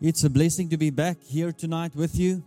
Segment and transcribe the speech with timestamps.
[0.00, 2.44] It's a blessing to be back here tonight with you.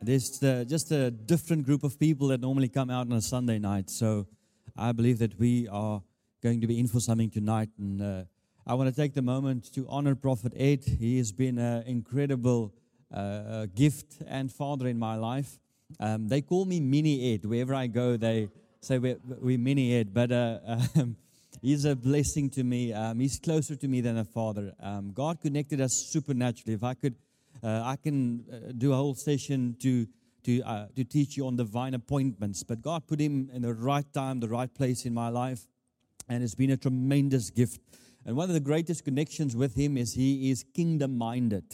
[0.00, 3.58] There's uh, just a different group of people that normally come out on a Sunday
[3.58, 3.90] night.
[3.90, 4.28] So
[4.76, 6.00] I believe that we are
[6.44, 7.70] going to be in for something tonight.
[7.76, 8.22] And uh,
[8.64, 10.84] I want to take the moment to honor Prophet Ed.
[10.84, 12.72] He has been an incredible
[13.12, 15.58] uh, gift and father in my life.
[15.98, 17.44] Um, they call me Mini Ed.
[17.44, 18.48] Wherever I go, they
[18.80, 20.14] say we're, we're Mini Ed.
[20.14, 20.58] But uh,
[20.94, 21.16] um,
[21.60, 22.92] he's a blessing to me.
[22.92, 24.72] Um, he's closer to me than a father.
[24.80, 26.74] Um, God connected us supernaturally.
[26.74, 27.16] If I could,
[27.62, 30.06] uh, I can uh, do a whole session to
[30.44, 32.62] to uh, to teach you on divine appointments.
[32.64, 35.66] But God put him in the right time, the right place in my life,
[36.28, 37.80] and it's been a tremendous gift.
[38.24, 41.64] And one of the greatest connections with him is he is kingdom minded.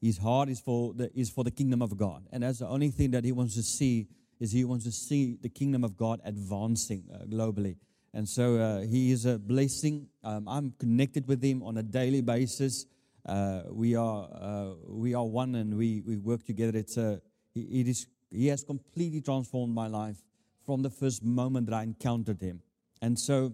[0.00, 2.90] His heart is for the is for the kingdom of God, and that's the only
[2.90, 4.08] thing that he wants to see
[4.40, 7.76] is he wants to see the kingdom of God advancing uh, globally.
[8.14, 10.06] And so uh, he is a blessing.
[10.22, 12.86] Um, I'm connected with him on a daily basis.
[13.26, 16.78] Uh, we are uh, we are one, and we we work together.
[16.78, 17.20] It's a
[17.56, 20.16] it is he has completely transformed my life
[20.64, 22.62] from the first moment that I encountered him.
[23.02, 23.52] And so,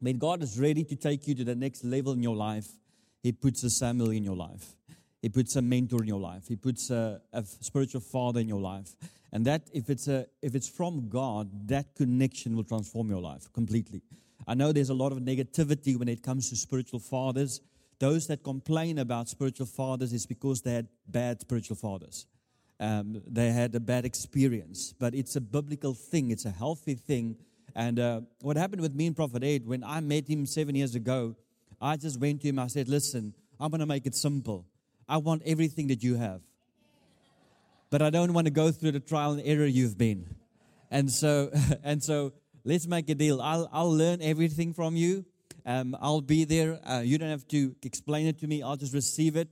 [0.00, 2.66] when God is ready to take you to the next level in your life,
[3.22, 4.74] He puts a Samuel in your life.
[5.22, 6.48] He puts a mentor in your life.
[6.48, 8.94] He puts a, a spiritual father in your life.
[9.34, 13.52] And that, if it's, a, if it's from God, that connection will transform your life
[13.52, 14.00] completely.
[14.46, 17.60] I know there's a lot of negativity when it comes to spiritual fathers.
[17.98, 22.26] Those that complain about spiritual fathers is because they had bad spiritual fathers.
[22.78, 24.94] Um, they had a bad experience.
[24.96, 27.36] But it's a biblical thing, it's a healthy thing.
[27.74, 30.94] And uh, what happened with me and Prophet Ed, when I met him seven years
[30.94, 31.34] ago,
[31.80, 34.64] I just went to him, I said, Listen, I'm going to make it simple.
[35.08, 36.40] I want everything that you have
[37.94, 40.34] but I don't want to go through the trial and error you've been.
[40.90, 41.52] And so,
[41.84, 42.32] and so
[42.64, 43.40] let's make a deal.
[43.40, 45.24] I'll, I'll learn everything from you.
[45.64, 46.80] Um, I'll be there.
[46.84, 48.64] Uh, you don't have to explain it to me.
[48.64, 49.46] I'll just receive it.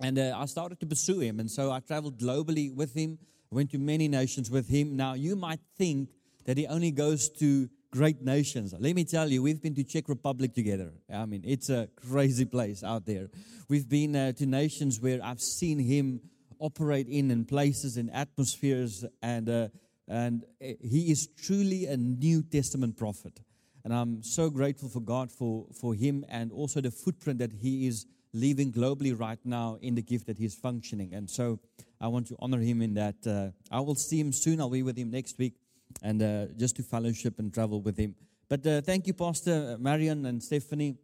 [0.00, 1.40] And uh, I started to pursue him.
[1.40, 3.18] And so I traveled globally with him,
[3.50, 4.96] went to many nations with him.
[4.96, 6.08] Now, you might think
[6.46, 8.72] that he only goes to great nations.
[8.78, 10.90] Let me tell you, we've been to Czech Republic together.
[11.12, 13.28] I mean, it's a crazy place out there.
[13.68, 16.22] We've been uh, to nations where I've seen him
[16.58, 19.68] operate in in places and atmospheres and uh,
[20.08, 23.40] and he is truly a New Testament prophet.
[23.84, 27.86] And I'm so grateful for God for, for him and also the footprint that he
[27.86, 31.14] is leaving globally right now in the gift that he's functioning.
[31.14, 31.60] And so
[32.00, 33.26] I want to honor him in that.
[33.26, 34.60] Uh, I will see him soon.
[34.60, 35.54] I'll be with him next week
[36.02, 38.14] and uh, just to fellowship and travel with him.
[38.48, 40.96] But uh, thank you, Pastor Marion and Stephanie.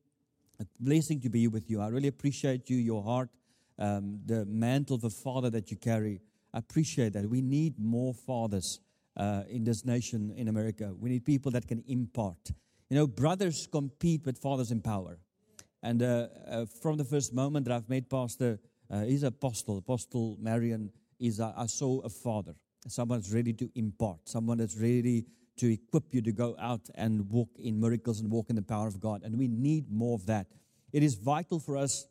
[0.58, 1.80] A blessing to be with you.
[1.80, 3.30] I really appreciate you, your heart,
[3.80, 6.20] um, the mantle of a father that you carry.
[6.52, 7.28] I appreciate that.
[7.28, 8.80] We need more fathers
[9.16, 10.92] uh, in this nation in America.
[10.98, 12.50] We need people that can impart.
[12.90, 15.18] You know, brothers compete with fathers in power.
[15.82, 18.58] And uh, uh, from the first moment that I've met Pastor,
[18.90, 22.54] uh, he's apostle, Apostle Marion, is I saw a father,
[22.88, 25.26] someone that's ready to impart, someone that's ready
[25.58, 28.88] to equip you to go out and walk in miracles and walk in the power
[28.88, 29.22] of God.
[29.22, 30.46] And we need more of that.
[30.92, 32.06] It is vital for us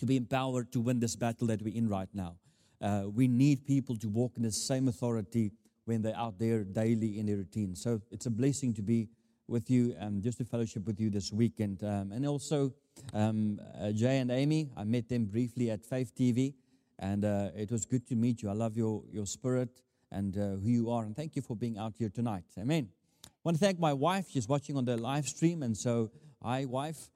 [0.00, 2.36] to be empowered to win this battle that we're in right now.
[2.80, 5.52] Uh, we need people to walk in the same authority
[5.84, 7.76] when they're out there daily in their routine.
[7.76, 9.08] So it's a blessing to be
[9.46, 11.84] with you and just to fellowship with you this weekend.
[11.84, 12.72] Um, and also,
[13.12, 16.54] um, uh, Jay and Amy, I met them briefly at Faith TV,
[16.98, 18.48] and uh, it was good to meet you.
[18.48, 21.76] I love your, your spirit and uh, who you are, and thank you for being
[21.76, 22.44] out here tonight.
[22.58, 22.88] Amen.
[23.24, 24.26] I want to thank my wife.
[24.30, 26.10] She's watching on the live stream, and so,
[26.42, 27.10] hi, wife.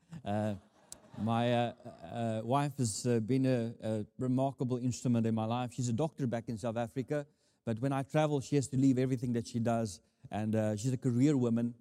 [1.22, 1.72] My uh,
[2.12, 5.70] uh, wife has uh, been a, a, remarkable instrument in my life.
[5.72, 7.24] She's a doctor back in South Africa,
[7.64, 10.00] but when I travel, she has to leave everything that she does.
[10.32, 11.74] And uh, she's a career woman,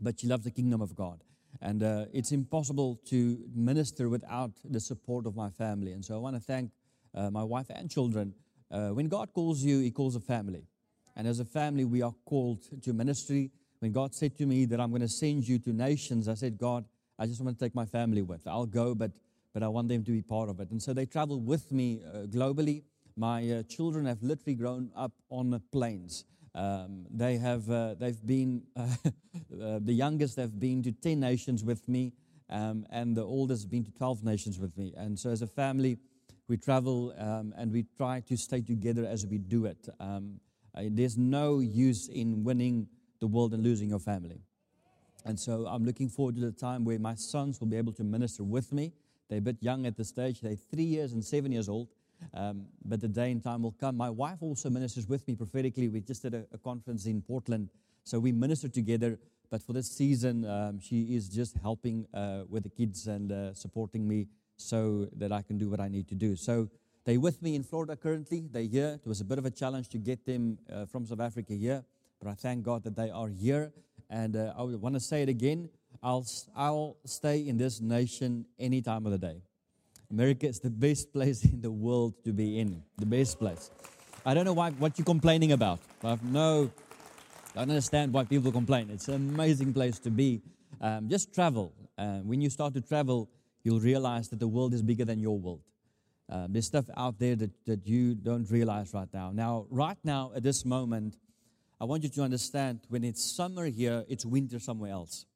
[0.00, 1.22] but she loves the kingdom of God.
[1.62, 5.92] And uh, it's impossible to minister without the support of my family.
[5.92, 6.72] And so I want to thank
[7.14, 8.34] uh, my wife and children.
[8.68, 10.66] when God calls you, He calls a family.
[11.16, 13.52] And as a family, we are called to ministry.
[13.78, 16.58] When God said to me that I'm going to send you to nations, I said,
[16.58, 16.84] God,
[17.18, 18.46] I just want to take my family with.
[18.46, 19.12] I'll go, but,
[19.52, 20.70] but I want them to be part of it.
[20.70, 22.82] And so they travel with me uh, globally.
[23.16, 26.24] My uh, children have literally grown up on planes.
[26.54, 28.86] Um, they have, uh, they've been, uh,
[29.50, 32.12] the youngest have been to 10 nations with me,
[32.50, 34.92] um, and the oldest has been to 12 nations with me.
[34.96, 35.98] And so as a family,
[36.48, 39.88] we travel um, and we try to stay together as we do it.
[39.98, 40.40] Um,
[40.74, 42.88] there's no use in winning
[43.20, 44.40] the world and losing your family.
[45.24, 48.04] And so I'm looking forward to the time where my sons will be able to
[48.04, 48.92] minister with me.
[49.28, 51.88] They're a bit young at the stage, they're three years and seven years old.
[52.32, 53.96] Um, but the day and time will come.
[53.96, 55.88] My wife also ministers with me prophetically.
[55.88, 57.68] We just did a, a conference in Portland,
[58.04, 59.18] so we minister together.
[59.50, 63.52] But for this season, um, she is just helping uh, with the kids and uh,
[63.54, 66.36] supporting me so that I can do what I need to do.
[66.36, 66.68] So
[67.04, 68.48] They're with me in Florida currently.
[68.50, 68.98] They're here.
[69.04, 71.84] It was a bit of a challenge to get them uh, from South Africa here,
[72.20, 73.72] but I thank God that they are here.
[74.10, 75.68] And uh, I want to say it again
[76.04, 79.40] I'll, I'll stay in this nation any time of the day.
[80.10, 83.70] America is the best place in the world to be in, the best place.
[84.26, 85.80] I don't know why, what you're complaining about.
[86.02, 86.70] I have no,
[87.54, 88.90] I don't understand why people complain.
[88.90, 90.42] It's an amazing place to be.
[90.78, 91.72] Um, just travel.
[91.96, 93.30] Uh, when you start to travel,
[93.62, 95.62] you'll realize that the world is bigger than your world.
[96.30, 99.30] Uh, there's stuff out there that, that you don't realize right now.
[99.32, 101.16] Now, right now, at this moment,
[101.80, 105.26] I want you to understand when it's summer here, it's winter somewhere else.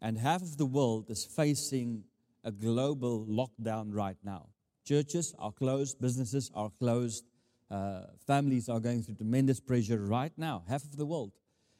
[0.00, 2.04] And half of the world is facing
[2.44, 4.48] a global lockdown right now.
[4.84, 7.24] Churches are closed, businesses are closed,
[7.70, 11.30] uh, families are going through tremendous pressure right now, half of the world.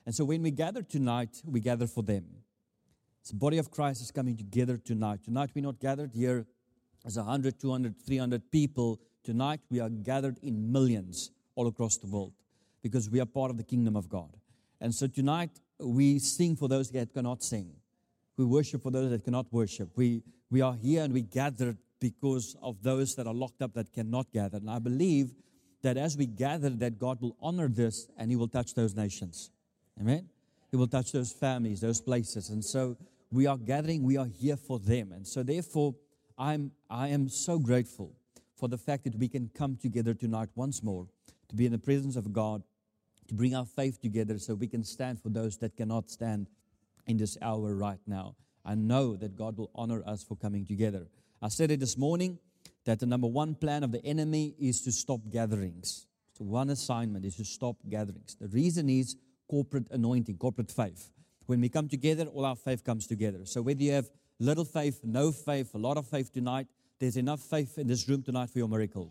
[0.06, 2.26] And so when we gather tonight, we gather for them.
[3.28, 5.24] The body of Christ is coming together tonight.
[5.24, 6.46] Tonight, we're not gathered here
[7.04, 9.00] as 100, 200, 300 people.
[9.24, 12.32] Tonight, we are gathered in millions all across the world
[12.82, 14.36] because we are part of the kingdom of God.
[14.80, 17.72] And so tonight, we sing for those that cannot sing.
[18.36, 19.90] We worship for those that cannot worship.
[19.96, 23.92] We, we are here and we gather because of those that are locked up that
[23.92, 24.58] cannot gather.
[24.58, 25.30] And I believe
[25.82, 29.50] that as we gather, that God will honor this and He will touch those nations.
[30.00, 30.28] Amen?
[30.70, 32.50] He will touch those families, those places.
[32.50, 32.96] And so
[33.30, 35.12] we are gathering, we are here for them.
[35.12, 35.94] And so therefore,
[36.38, 38.12] I'm, I am so grateful
[38.56, 41.06] for the fact that we can come together tonight once more
[41.48, 42.62] to be in the presence of God,
[43.28, 46.48] to bring our faith together so we can stand for those that cannot stand
[47.06, 48.36] in this hour right now.
[48.64, 51.06] I know that God will honor us for coming together.
[51.40, 52.38] I said it this morning
[52.84, 56.06] that the number one plan of the enemy is to stop gatherings.
[56.38, 58.36] So, one assignment is to stop gatherings.
[58.40, 59.16] The reason is
[59.48, 61.10] corporate anointing, corporate faith.
[61.46, 63.40] When we come together, all our faith comes together.
[63.44, 64.08] So, whether you have
[64.38, 66.66] little faith, no faith, a lot of faith tonight,
[66.98, 69.10] there's enough faith in this room tonight for your miracle.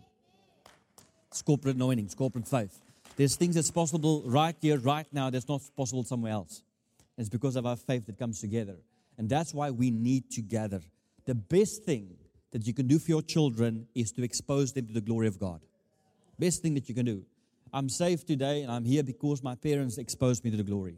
[1.30, 2.80] It's corporate anointing, it's corporate faith.
[3.16, 6.62] There's things that's possible right here, right now, that's not possible somewhere else.
[7.18, 8.76] It's because of our faith that comes together.
[9.18, 10.80] And that's why we need to gather.
[11.26, 12.16] The best thing
[12.50, 15.38] that you can do for your children is to expose them to the glory of
[15.38, 15.60] God.
[16.38, 17.24] Best thing that you can do.
[17.72, 20.96] I'm saved today and I'm here because my parents exposed me to the glory.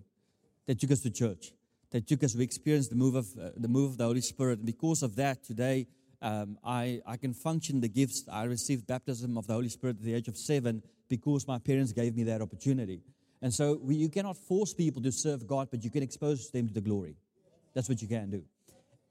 [0.67, 1.52] They took us to church.
[1.90, 4.58] They took us, we experienced the move of, uh, the, move of the Holy Spirit.
[4.58, 5.87] And because of that, today,
[6.24, 8.24] um, I, I can function the gifts.
[8.32, 11.92] I received baptism of the Holy Spirit at the age of seven because my parents
[11.92, 13.02] gave me that opportunity.
[13.42, 16.66] And so we, you cannot force people to serve God, but you can expose them
[16.66, 17.16] to the glory.
[17.74, 18.42] That's what you can do.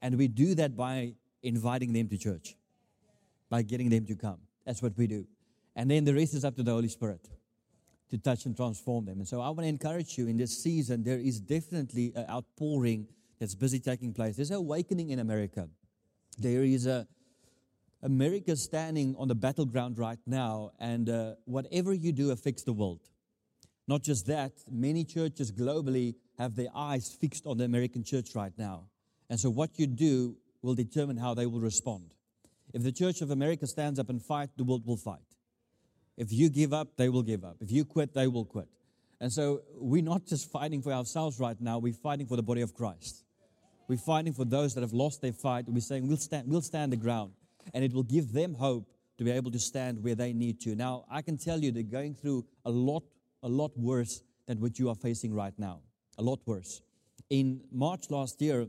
[0.02, 2.56] And we do that by inviting them to church,
[3.48, 4.38] by getting them to come.
[4.66, 5.24] That's what we do.
[5.76, 7.28] And then the rest is up to the Holy Spirit
[8.10, 9.18] to touch and transform them.
[9.18, 13.06] And so I want to encourage you in this season, there is definitely an outpouring
[13.38, 14.34] that's busy taking place.
[14.34, 15.68] There's an awakening in America.
[16.34, 17.06] There is a
[18.02, 23.00] America standing on the battleground right now, and uh, whatever you do affects the world.
[23.88, 28.52] Not just that, many churches globally have their eyes fixed on the American church right
[28.58, 28.88] now.
[29.30, 32.14] And so, what you do will determine how they will respond.
[32.72, 35.20] If the Church of America stands up and fight, the world will fight.
[36.16, 37.56] If you give up, they will give up.
[37.60, 38.68] If you quit, they will quit.
[39.20, 42.60] And so we're not just fighting for ourselves right now, we're fighting for the body
[42.60, 43.24] of Christ.
[43.86, 45.66] We're fighting for those that have lost their fight.
[45.68, 47.32] We're saying we'll stand, we'll stand the ground.
[47.72, 48.88] And it will give them hope
[49.18, 50.74] to be able to stand where they need to.
[50.74, 53.04] Now, I can tell you they're going through a lot,
[53.42, 55.80] a lot worse than what you are facing right now.
[56.18, 56.82] A lot worse.
[57.30, 58.68] In March last year,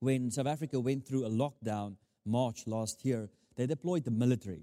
[0.00, 4.62] when South Africa went through a lockdown, March last year, they deployed the military.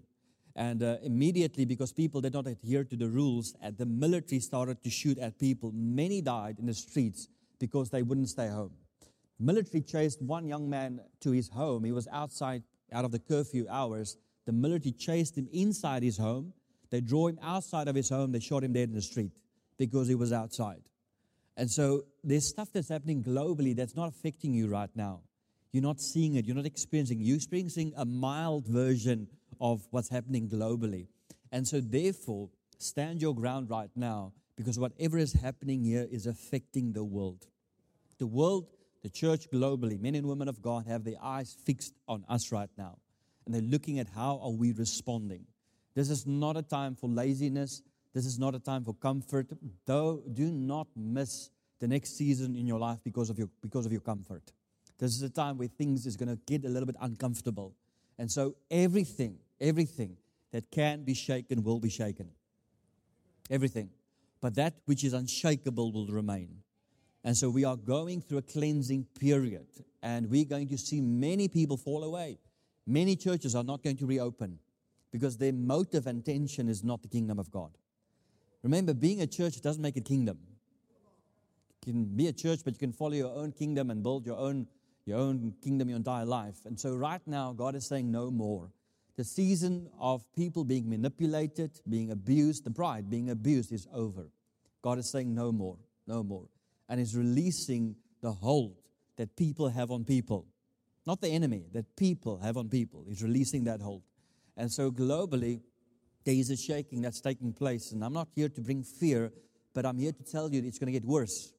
[0.55, 4.89] And uh, immediately, because people did not adhere to the rules, the military started to
[4.89, 5.71] shoot at people.
[5.73, 7.27] Many died in the streets
[7.59, 8.71] because they wouldn't stay home.
[9.39, 11.83] Military chased one young man to his home.
[11.83, 14.17] He was outside out of the curfew hours.
[14.45, 16.53] The military chased him inside his home.
[16.89, 18.31] They drew him outside of his home.
[18.31, 19.31] They shot him dead in the street
[19.77, 20.81] because he was outside.
[21.57, 25.21] And so there's stuff that's happening globally that's not affecting you right now.
[25.71, 26.45] You're not seeing it.
[26.45, 27.19] You're not experiencing.
[27.19, 29.27] You're experiencing a mild version
[29.59, 31.07] of what's happening globally.
[31.51, 36.93] And so, therefore, stand your ground right now because whatever is happening here is affecting
[36.93, 37.47] the world.
[38.19, 38.67] The world,
[39.05, 42.71] the church globally, men and women of God have their eyes fixed on us right
[42.75, 42.97] now.
[43.45, 45.45] And they're looking at how are we responding.
[45.93, 47.83] This is not a time for laziness.
[48.15, 49.45] This is not a time for comfort.
[49.85, 53.91] Though, do not miss the next season in your life because of your, because of
[53.91, 54.51] your comfort.
[54.97, 57.75] This is a time where things is going to get a little bit uncomfortable.
[58.17, 60.17] And so everything, everything
[60.51, 62.31] that can be shaken will be shaken.
[63.51, 63.91] Everything.
[64.41, 66.63] But that which is unshakable will remain.
[67.25, 69.65] And so we are going through a cleansing period.
[70.03, 72.37] And we're going to see many people fall away.
[72.85, 74.59] Many churches are not going to reopen
[75.11, 77.71] because their motive and intention is not the kingdom of God.
[78.61, 80.37] Remember, being a church doesn't make it kingdom.
[81.85, 84.37] You can be a church, but you can follow your own kingdom and build your
[84.37, 84.67] own,
[85.05, 86.57] your own kingdom your entire life.
[86.65, 88.69] And so, right now, God is saying no more.
[89.17, 94.29] The season of people being manipulated, being abused, the bride being abused is over.
[94.83, 96.47] God is saying no more, no more.
[96.87, 98.75] And is releasing the hold
[99.17, 100.47] that people have on people.
[101.05, 103.05] Not the enemy, that people have on people.
[103.07, 104.03] He's releasing that hold.
[104.57, 105.61] And so globally,
[106.25, 107.91] there is a shaking that's taking place.
[107.91, 109.31] And I'm not here to bring fear,
[109.73, 111.53] but I'm here to tell you it's going to get worse.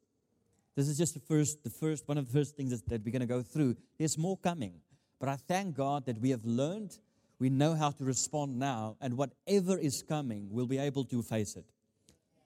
[0.75, 3.13] This is just the first, the first, one of the first things that, that we're
[3.13, 3.77] going to go through.
[3.99, 4.81] There's more coming.
[5.19, 6.91] But I thank God that we have learned,
[7.39, 11.57] we know how to respond now, and whatever is coming, we'll be able to face
[11.57, 11.65] it.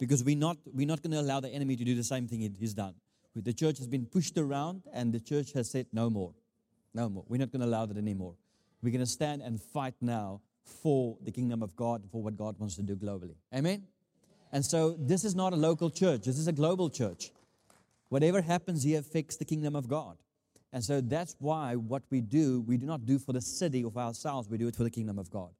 [0.00, 2.40] Because we're not, we're not going to allow the enemy to do the same thing
[2.58, 2.94] he's done.
[3.36, 6.32] The church has been pushed around, and the church has said, no more.
[6.94, 7.22] No more.
[7.28, 8.34] We're not going to allow that anymore.
[8.82, 12.58] We're going to stand and fight now for the kingdom of God, for what God
[12.58, 13.34] wants to do globally.
[13.54, 13.84] Amen?
[14.52, 17.30] And so this is not a local church, this is a global church.
[18.08, 20.16] Whatever happens here affects the kingdom of God.
[20.72, 23.96] And so that's why what we do, we do not do for the city of
[23.96, 25.50] ourselves, we do it for the kingdom of God.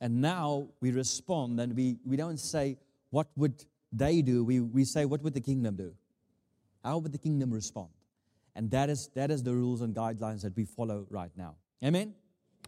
[0.00, 2.76] And now we respond and we, we don't say,
[3.10, 4.44] what would they do?
[4.44, 5.94] We, we say, what would the kingdom do?
[6.84, 7.88] How would the kingdom respond?
[8.54, 11.56] And that is, that is the rules and guidelines that we follow right now.
[11.84, 12.14] Amen?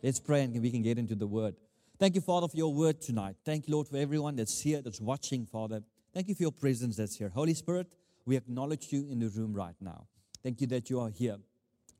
[0.03, 1.55] Let's pray and we can get into the word.
[1.99, 3.37] Thank you, Father, for your word tonight.
[3.45, 5.83] Thank you, Lord, for everyone that's here, that's watching, Father.
[6.13, 7.31] Thank you for your presence that's here.
[7.31, 7.89] Holy Spirit,
[8.25, 10.07] we acknowledge you in the room right now.
[10.43, 11.37] Thank you that you are here.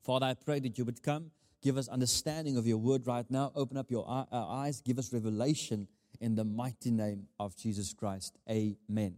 [0.05, 1.31] Father, I pray that you would come,
[1.63, 5.89] give us understanding of your word right now, open up your eyes, give us revelation
[6.21, 8.39] in the mighty name of Jesus Christ.
[8.49, 9.17] Amen.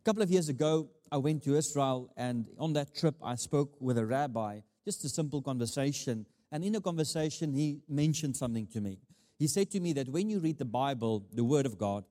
[0.00, 3.76] A couple of years ago, I went to Israel, and on that trip, I spoke
[3.80, 6.26] with a rabbi, just a simple conversation.
[6.50, 8.98] And in a conversation, he mentioned something to me.
[9.38, 12.04] He said to me that when you read the Bible, the Word of God,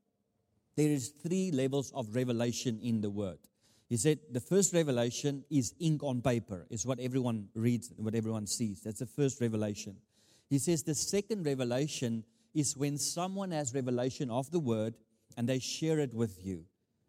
[0.76, 3.40] there is three levels of revelation in the Word.
[3.88, 8.48] He said the first revelation is ink on paper, is what everyone reads, what everyone
[8.48, 8.82] sees.
[8.82, 9.98] That's the first revelation.
[10.50, 12.24] He says the second revelation
[12.56, 14.96] is when someone has revelation of the Word
[15.38, 16.66] and they share it with you.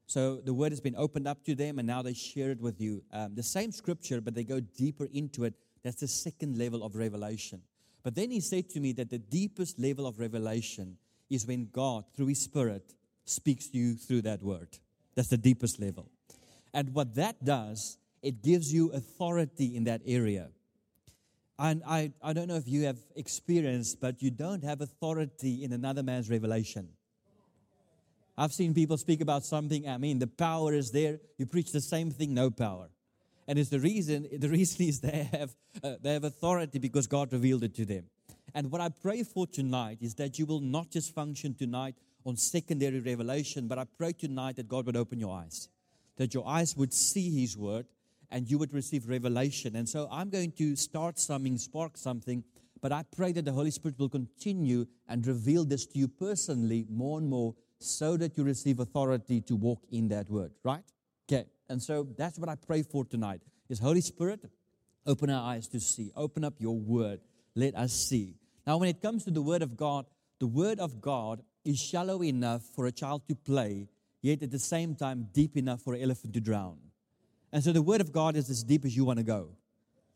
[0.07, 2.81] So the word has been opened up to them, and now they share it with
[2.81, 3.03] you.
[3.12, 5.55] Um, the same scripture, but they go deeper into it.
[5.83, 7.62] That's the second level of revelation.
[8.05, 10.97] But then he said to me that the deepest level of revelation
[11.29, 14.69] is when God, through His Spirit, speaks to you through that word.
[15.17, 16.09] That's the deepest level.
[16.73, 20.50] And what that does, it gives you authority in that area.
[21.59, 25.73] And I, I don't know if you have experienced, but you don't have authority in
[25.73, 26.89] another man's revelation.
[28.37, 31.21] I've seen people speak about something, I mean, the power is there.
[31.39, 32.89] You preach the same thing, no power.
[33.49, 37.33] And it's the reason, the reason is they have, uh, they have authority because God
[37.33, 38.05] revealed it to them.
[38.55, 41.95] And what I pray for tonight is that you will not just function tonight
[42.25, 45.69] on secondary revelation, but I pray tonight that God would open your eyes,
[46.17, 47.87] that your eyes would see His word
[48.30, 49.76] and you would receive revelation.
[49.76, 52.45] And so I'm going to start something, spark something,
[52.80, 56.87] but I pray that the Holy Spirit will continue and reveal this to you personally
[56.88, 60.85] more and more so that you receive authority to walk in that word, right?
[61.28, 61.47] Okay.
[61.68, 64.40] And so that's what I pray for tonight is Holy Spirit,
[65.06, 66.12] open our eyes to see.
[66.16, 67.21] Open up your word.
[67.54, 68.37] Let us see.
[68.66, 70.06] Now, when it comes to the word of God,
[70.38, 73.88] the word of God is shallow enough for a child to play,
[74.23, 76.78] yet at the same time deep enough for an elephant to drown.
[77.53, 79.50] And so the word of God is as deep as you want to go.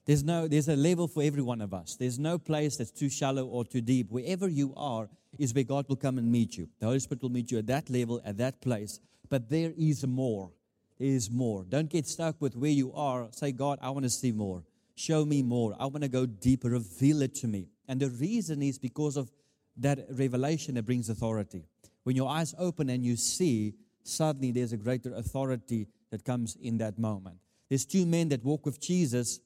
[0.06, 1.96] There's no, there's a level for every one of us.
[1.98, 4.10] There's no place that's too shallow or too deep.
[4.10, 5.08] Wherever you are
[5.38, 6.68] is where God will come and meet you.
[6.80, 8.98] The Holy Spirit will meet you at that level, at that place.
[9.28, 10.50] But there is more.
[10.98, 11.64] There is more.
[11.64, 13.28] Don't get stuck with where you are.
[13.30, 14.64] Say, God, I want to see more.
[14.96, 15.76] Show me more.
[15.78, 16.70] I want to go deeper.
[16.70, 17.68] Reveal it to me.
[17.86, 19.30] And the reason is because of
[19.76, 21.64] that revelation that brings authority.
[22.02, 26.78] When your eyes open and you see, suddenly there's a greater authority that comes in
[26.78, 27.36] that moment.
[27.68, 29.40] There's two men that walk with Jesus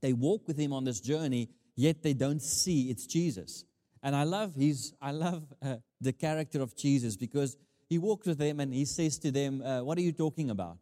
[0.00, 3.64] they walk with him on this journey, yet they don't see it's Jesus.
[4.02, 7.56] And I love his, I love uh, the character of Jesus because
[7.88, 10.78] he walks with them and he says to them, uh, "What are you talking about?"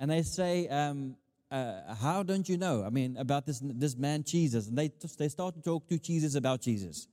[0.00, 1.16] And they say, um,
[1.50, 2.82] uh, "How don't you know?
[2.84, 6.34] I mean, about this this man Jesus?" And they they start to talk to Jesus
[6.34, 7.06] about Jesus,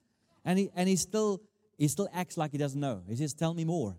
[0.44, 1.42] and he and he still
[1.78, 3.04] he still acts like he doesn't know.
[3.08, 3.96] He says, "Tell me more."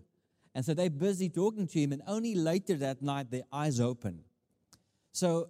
[0.55, 4.19] And so they're busy talking to him, and only later that night their eyes open.
[5.11, 5.49] So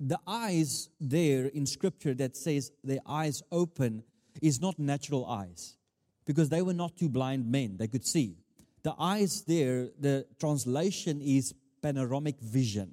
[0.00, 4.02] the eyes there in scripture that says their eyes open
[4.40, 5.76] is not natural eyes
[6.24, 8.36] because they were not two blind men they could see
[8.82, 12.90] the eyes there the translation is panoramic vision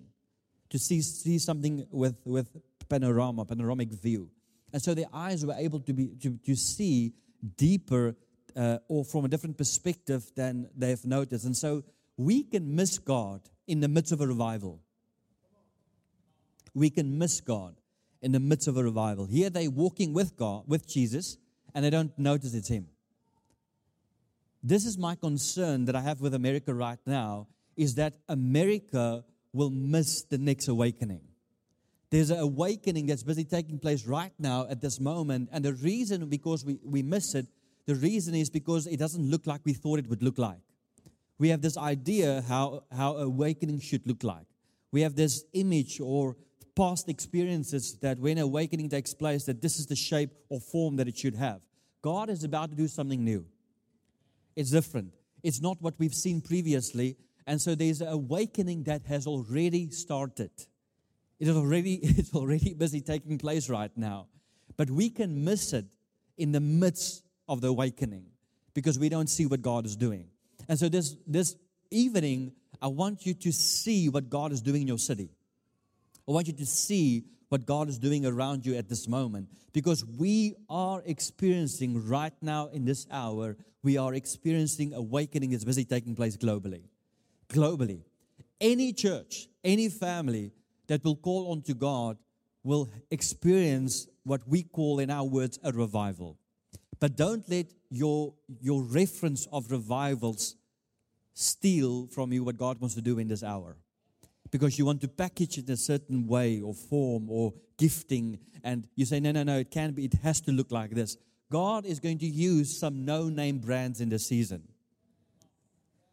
[0.70, 2.50] to see, see something with, with
[2.90, 4.30] panorama panoramic view
[4.74, 7.14] and so their eyes were able to be to, to see
[7.56, 8.16] deeper
[8.58, 11.46] uh, or from a different perspective than they've noticed.
[11.46, 11.84] And so
[12.18, 14.82] we can miss God in the midst of a revival.
[16.74, 17.76] We can miss God
[18.22, 19.26] in the midst of a revival.
[19.26, 21.38] Here they're walking with God, with Jesus,
[21.74, 22.88] and they don't notice it's Him.
[24.64, 29.24] This is my concern that I have with America right now is that America
[29.54, 31.22] will miss the next awakening.
[32.10, 35.50] There's an awakening that's busy taking place right now at this moment.
[35.52, 37.48] And the reason, because we, we miss it,
[37.88, 40.60] the reason is because it doesn't look like we thought it would look like.
[41.40, 44.46] We have this idea how, how awakening should look like.
[44.92, 46.36] We have this image or
[46.76, 51.08] past experiences that when awakening takes place, that this is the shape or form that
[51.08, 51.62] it should have.
[52.02, 53.46] God is about to do something new.
[54.56, 55.14] It's different.
[55.42, 57.16] It's not what we've seen previously.
[57.46, 60.52] And so there's an awakening that has already started.
[61.40, 64.28] It is already, it's already busy taking place right now.
[64.76, 65.86] But we can miss it
[66.38, 68.26] in the midst of the awakening
[68.74, 70.28] because we don't see what God is doing.
[70.68, 71.56] And so this, this
[71.92, 72.52] evening,
[72.82, 75.30] I want you to see what God is doing in your city.
[76.28, 80.04] I want you to see what God is doing around you at this moment because
[80.06, 86.16] we are experiencing right now in this hour, we are experiencing awakening that's busy taking
[86.16, 86.84] place globally.
[87.50, 88.02] Globally.
[88.60, 90.52] Any church, any family
[90.88, 92.18] that will call on to God
[92.64, 96.38] will experience what we call, in our words, a revival.
[97.00, 100.56] But don't let your, your reference of revivals
[101.34, 103.78] steal from you what God wants to do in this hour.
[104.50, 108.88] Because you want to package it in a certain way or form or gifting, and
[108.96, 111.18] you say, no, no, no, it can't be, it has to look like this.
[111.52, 114.64] God is going to use some no name brands in the season.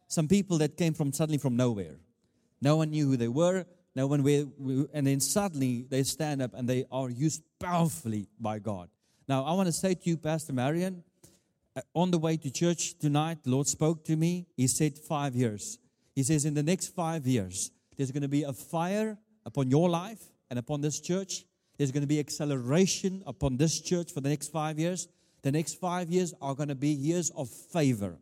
[0.07, 1.95] Some people that came from suddenly from nowhere.
[2.61, 3.65] No one knew who they were,
[3.95, 4.45] no one we,
[4.93, 8.89] and then suddenly they stand up and they are used powerfully by God.
[9.27, 11.03] Now, I want to say to you, Pastor Marion,
[11.75, 14.45] uh, on the way to church tonight, the Lord spoke to me.
[14.55, 15.79] He said five years.
[16.13, 19.89] He says, in the next five years, there's going to be a fire upon your
[19.89, 21.43] life and upon this church.
[21.77, 25.07] There's going to be acceleration upon this church for the next five years.
[25.41, 28.17] The next five years are going to be years of favor.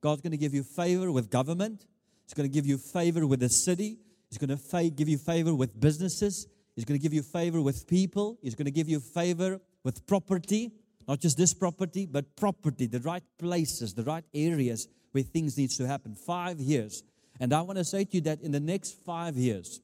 [0.00, 1.86] God's going to give you favor with government.
[2.24, 3.98] He's going to give you favor with the city.
[4.28, 6.48] He's going to give you favor with businesses.
[6.74, 8.38] He's going to give you favor with people.
[8.42, 10.72] He's going to give you favor with property.
[11.06, 15.76] Not just this property, but property, the right places, the right areas where things needs
[15.76, 16.16] to happen.
[16.16, 17.04] Five years.
[17.38, 19.80] And I want to say to you that in the next five years,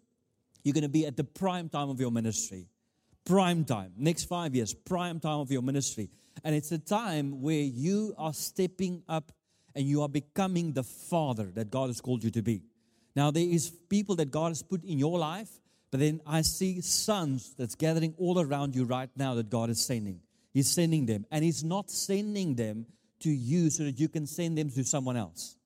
[0.64, 2.66] you're going to be at the prime time of your ministry.
[3.24, 3.92] Prime time.
[3.96, 6.10] Next five years, prime time of your ministry.
[6.42, 9.30] And it's a time where you are stepping up
[9.76, 12.62] and you are becoming the father that God has called you to be.
[13.14, 15.60] Now, there is people that God has put in your life,
[15.92, 19.84] but then I see sons that's gathering all around you right now that God is
[19.84, 20.20] sending.
[20.54, 22.86] He's sending them, and He's not sending them
[23.20, 25.56] to you so that you can send them to someone else.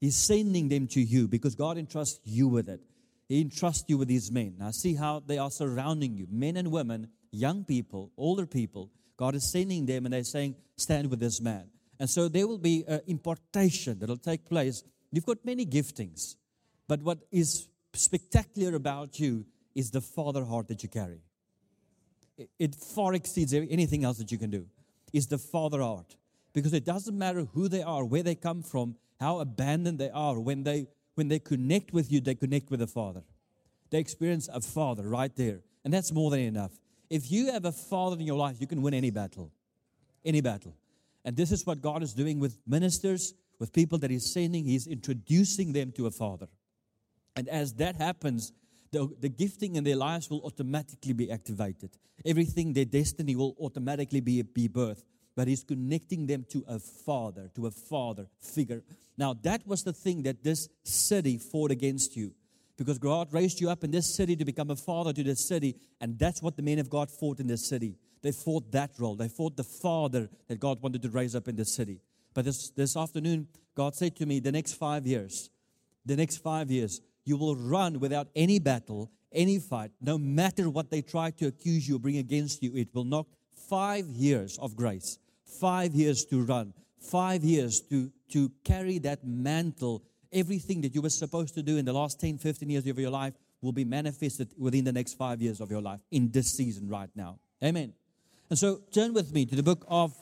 [0.00, 2.80] He's sending them to you because God entrusts you with it.
[3.28, 4.56] He entrusts you with these men.
[4.58, 8.90] Now, see how they are surrounding you men and women, young people, older people.
[9.16, 11.70] God is sending them, and they're saying, Stand with this man.
[12.00, 14.82] And so there will be an impartation that will take place.
[15.12, 16.34] You've got many giftings.
[16.88, 19.44] But what is spectacular about you
[19.78, 21.20] is the father heart that you carry.
[22.58, 24.66] It, far exceeds anything else that you can do.
[25.12, 26.16] Is the father heart.
[26.52, 30.40] Because it doesn't matter who they are, where they come from, how abandoned they are.
[30.40, 33.22] When they when they connect with you, they connect with the Father.
[33.90, 35.60] They experience a Father right there.
[35.84, 36.72] And that's more than enough.
[37.10, 39.50] If you have a Father in your life, you can win any battle.
[40.24, 40.76] Any battle.
[41.24, 44.64] And this is what God is doing with ministers, with people that He's sending.
[44.64, 46.48] He's introducing them to a Father.
[47.34, 48.52] And as that happens,
[48.90, 51.90] the, the gifting in their lives will automatically be activated.
[52.24, 55.04] Everything, their destiny will automatically be, be birthed.
[55.36, 58.82] But he's connecting them to a father, to a father figure.
[59.16, 62.32] Now, that was the thing that this city fought against you.
[62.76, 65.76] Because God raised you up in this city to become a father to this city.
[66.00, 67.96] And that's what the men of God fought in this city.
[68.22, 69.14] They fought that role.
[69.14, 72.00] They fought the father that God wanted to raise up in this city.
[72.34, 75.50] But this, this afternoon, God said to me, the next five years,
[76.04, 80.90] the next five years, you will run without any battle, any fight, no matter what
[80.90, 82.74] they try to accuse you or bring against you.
[82.74, 83.26] It will knock
[83.68, 85.18] five years of grace,
[85.60, 90.02] five years to run, five years to, to carry that mantle.
[90.32, 93.10] Everything that you were supposed to do in the last 10, 15 years of your
[93.10, 96.88] life will be manifested within the next five years of your life in this season
[96.88, 97.38] right now.
[97.62, 97.92] Amen.
[98.48, 100.14] And so turn with me to the book of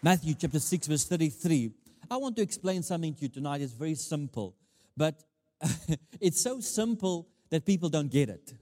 [0.00, 1.72] Matthew, chapter 6, verse 33.
[2.10, 3.62] I want to explain something to you tonight.
[3.62, 4.54] It's very simple.
[4.96, 5.22] But
[6.20, 8.54] it's so simple that people don't get it.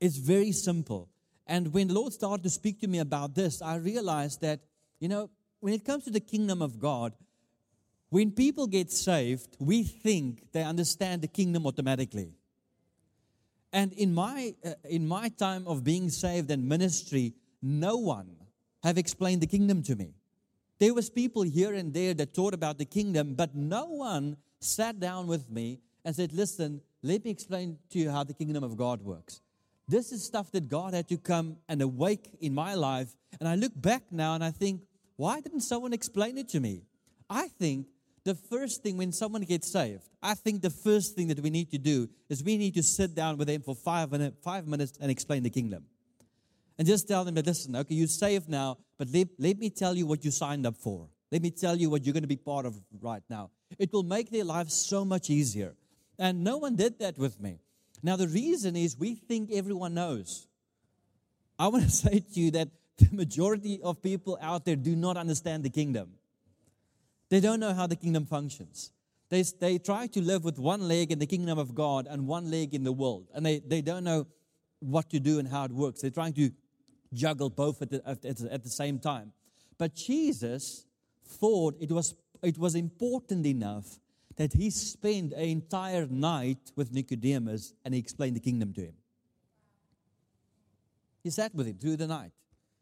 [0.00, 1.08] It's very simple.
[1.46, 4.60] And when the Lord started to speak to me about this, I realized that,
[4.98, 5.30] you know,
[5.60, 7.12] when it comes to the kingdom of God,
[8.10, 12.32] when people get saved, we think they understand the kingdom automatically.
[13.72, 18.36] And in my, uh, in my time of being saved and ministry, no one
[18.84, 20.14] have explained the kingdom to me.
[20.78, 24.98] There was people here and there that taught about the kingdom, but no one sat
[25.00, 28.76] down with me and said, listen, let me explain to you how the kingdom of
[28.76, 29.40] God works.
[29.86, 33.14] This is stuff that God had to come and awake in my life.
[33.38, 34.82] And I look back now and I think,
[35.16, 36.82] why didn't someone explain it to me?
[37.28, 37.86] I think
[38.24, 41.70] the first thing when someone gets saved, I think the first thing that we need
[41.72, 44.94] to do is we need to sit down with them for five, minute, five minutes
[45.00, 45.84] and explain the kingdom.
[46.78, 49.94] And just tell them that, listen, okay, you're saved now, but let, let me tell
[49.94, 51.08] you what you signed up for.
[51.30, 53.50] Let me tell you what you're going to be part of right now.
[53.78, 55.74] It will make their lives so much easier.
[56.18, 57.58] And no one did that with me.
[58.02, 60.46] Now, the reason is we think everyone knows.
[61.58, 65.16] I want to say to you that the majority of people out there do not
[65.16, 66.14] understand the kingdom.
[67.30, 68.92] They don't know how the kingdom functions.
[69.30, 72.50] They, they try to live with one leg in the kingdom of God and one
[72.50, 73.26] leg in the world.
[73.34, 74.26] And they, they don't know
[74.80, 76.02] what to do and how it works.
[76.02, 76.50] They're trying to
[77.12, 79.32] juggle both at the, at, at the same time.
[79.78, 80.86] But Jesus
[81.40, 83.98] thought it was, it was important enough
[84.36, 88.94] that he spent an entire night with Nicodemus and he explained the kingdom to him.
[91.22, 92.32] He sat with him through the night,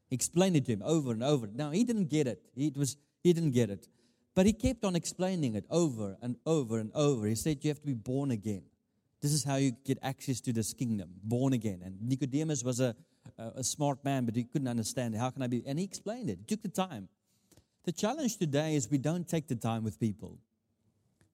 [0.09, 1.47] he explained it to him over and over.
[1.47, 2.43] Now, he didn't get it.
[2.55, 3.89] He, was, he didn't get it.
[4.35, 7.27] But he kept on explaining it over and over and over.
[7.27, 8.63] He said, You have to be born again.
[9.21, 11.81] This is how you get access to this kingdom, born again.
[11.85, 12.97] And Nicodemus was a,
[13.39, 15.19] a, a smart man, but he couldn't understand it.
[15.19, 15.63] How can I be?
[15.65, 16.39] And he explained it.
[16.41, 17.09] He took the time.
[17.85, 20.39] The challenge today is we don't take the time with people.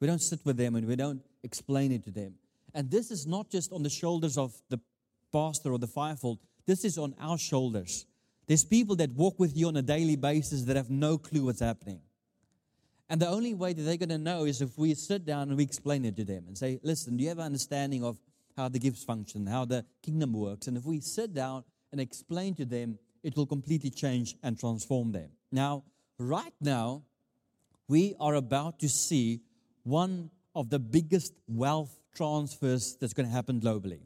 [0.00, 2.34] We don't sit with them and we don't explain it to them.
[2.74, 4.80] And this is not just on the shoulders of the
[5.32, 8.06] pastor or the fivefold, this is on our shoulders.
[8.46, 11.60] There's people that walk with you on a daily basis that have no clue what's
[11.60, 12.00] happening.
[13.10, 15.56] And the only way that they're going to know is if we sit down and
[15.56, 18.18] we explain it to them and say, listen, do you have an understanding of
[18.56, 20.66] how the gifts function, how the kingdom works?
[20.66, 25.12] And if we sit down and explain to them, it will completely change and transform
[25.12, 25.30] them.
[25.50, 25.84] Now,
[26.18, 27.02] right now,
[27.88, 29.40] we are about to see
[29.82, 34.00] one of the biggest wealth transfers that's going to happen globally.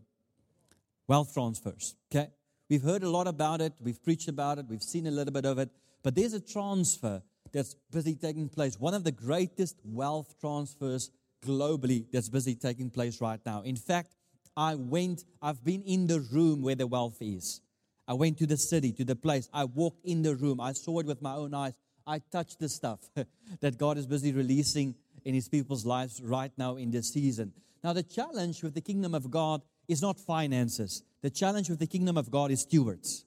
[1.09, 2.29] Wealth transfers, okay?
[2.69, 5.45] We've heard a lot about it, we've preached about it, we've seen a little bit
[5.45, 5.71] of it,
[6.03, 7.23] but there's a transfer
[7.53, 8.79] that's busy taking place.
[8.79, 11.11] One of the greatest wealth transfers
[11.45, 13.63] globally that's busy taking place right now.
[13.63, 14.15] In fact,
[14.57, 17.61] I went, I've been in the room where the wealth is.
[18.07, 19.49] I went to the city, to the place.
[19.53, 20.61] I walked in the room.
[20.61, 21.73] I saw it with my own eyes.
[22.07, 23.01] I touch the stuff
[23.61, 27.53] that God is busy releasing in His people's lives right now in this season.
[27.83, 31.87] Now, the challenge with the kingdom of God is not finances, the challenge with the
[31.87, 33.25] kingdom of God is stewards.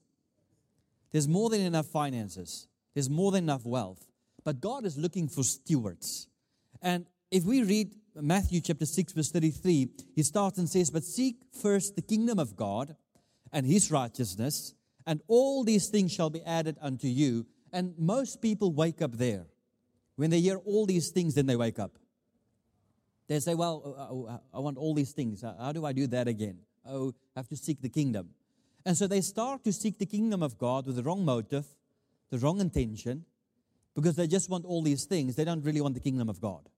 [1.11, 4.05] There's more than enough finances, there's more than enough wealth.
[4.43, 6.27] But God is looking for stewards.
[6.81, 11.37] And if we read Matthew chapter 6, verse 33, he starts and says, But seek
[11.51, 12.95] first the kingdom of God
[13.51, 14.73] and his righteousness,
[15.07, 17.45] and all these things shall be added unto you.
[17.75, 19.47] And most people wake up there.
[20.15, 21.91] When they hear all these things, then they wake up.
[23.27, 25.43] They say, Well, uh, uh, I want all these things.
[25.43, 26.59] How do I do that again?
[26.87, 28.29] Oh, I have to seek the kingdom.
[28.85, 31.65] And so they start to seek the kingdom of God with the wrong motive,
[32.29, 33.25] the wrong intention,
[33.93, 35.35] because they just want all these things.
[35.35, 36.69] They don't really want the kingdom of God.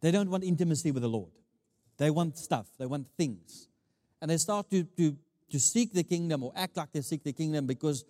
[0.00, 1.32] They don't want intimacy with the Lord.
[1.98, 3.68] They want stuff, they want things.
[4.22, 5.14] And they start to, to,
[5.50, 8.06] to seek the kingdom or act like they seek the kingdom because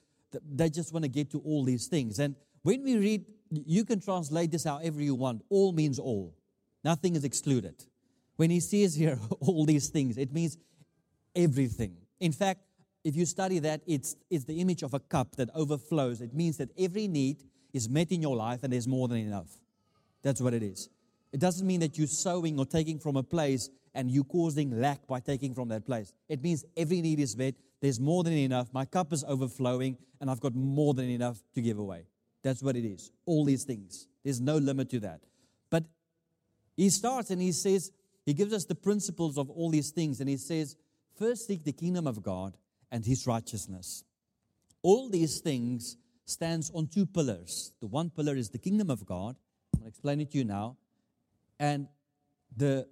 [0.51, 2.19] they just want to get to all these things.
[2.19, 5.43] And when we read, you can translate this however you want.
[5.49, 6.35] All means all,
[6.85, 7.85] nothing is excluded.
[8.37, 10.57] When he says here all these things, it means
[11.35, 11.97] everything.
[12.21, 12.61] In fact,
[13.05, 16.21] if you study that, it's, it's the image of a cup that overflows.
[16.21, 17.43] It means that every need
[17.73, 19.49] is met in your life and there's more than enough.
[20.23, 20.89] That's what it is.
[21.33, 25.07] It doesn't mean that you're sowing or taking from a place and you're causing lack
[25.07, 26.13] by taking from that place.
[26.29, 27.55] It means every need is met.
[27.83, 28.73] There's more than enough.
[28.73, 32.07] My cup is overflowing and I've got more than enough to give away.
[32.43, 33.11] That's what it is.
[33.27, 34.07] All these things.
[34.23, 35.21] There's no limit to that.
[35.69, 35.85] But
[36.77, 37.91] he starts and he says,
[38.25, 40.21] he gives us the principles of all these things.
[40.21, 40.77] And he says,
[41.19, 42.57] first seek the kingdom of God
[42.93, 44.05] and his righteousness.
[44.83, 47.73] All these things stands on two pillars.
[47.81, 49.35] The one pillar is the kingdom of God.
[49.75, 50.77] I'm going to explain it to you now.
[51.59, 51.89] And
[52.57, 52.87] the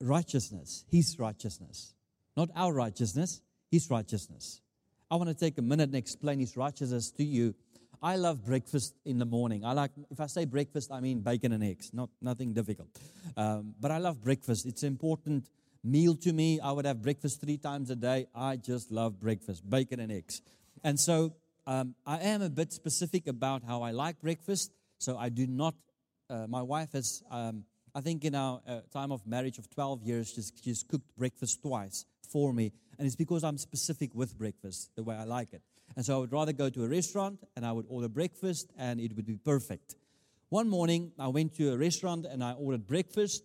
[0.00, 1.92] righteousness, his righteousness.
[2.38, 3.42] Not our righteousness,
[3.72, 4.60] his righteousness.
[5.10, 7.54] I want to take a minute and explain his righteousness to you.
[8.02, 9.64] I love breakfast in the morning.
[9.64, 12.88] I like, if I say breakfast, I mean bacon and eggs, not nothing difficult.
[13.36, 14.66] Um, but I love breakfast.
[14.66, 15.48] It's important
[15.82, 16.60] meal to me.
[16.60, 18.26] I would have breakfast three times a day.
[18.34, 20.42] I just love breakfast, bacon and eggs.
[20.84, 21.34] And so
[21.66, 24.70] um, I am a bit specific about how I like breakfast.
[24.98, 25.74] So I do not,
[26.28, 30.02] uh, my wife has, um, I think in our uh, time of marriage of 12
[30.02, 32.72] years, she's, she's cooked breakfast twice for me.
[32.98, 35.62] And it's because I'm specific with breakfast, the way I like it.
[35.96, 39.00] And so I would rather go to a restaurant and I would order breakfast and
[39.00, 39.96] it would be perfect.
[40.48, 43.42] One morning, I went to a restaurant and I ordered breakfast,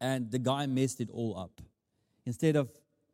[0.00, 1.60] and the guy messed it all up.
[2.24, 2.70] Instead of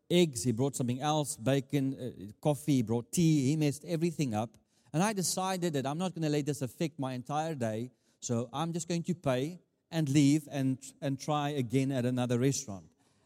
[0.09, 3.47] eggs, he brought something else bacon, uh, coffee, he brought tea.
[3.47, 4.51] He messed everything up.
[4.93, 7.91] And I decided that I'm not going to let this affect my entire day,
[8.21, 9.59] so I'm just going to pay
[9.91, 12.85] and leave and, and try again at another restaurant.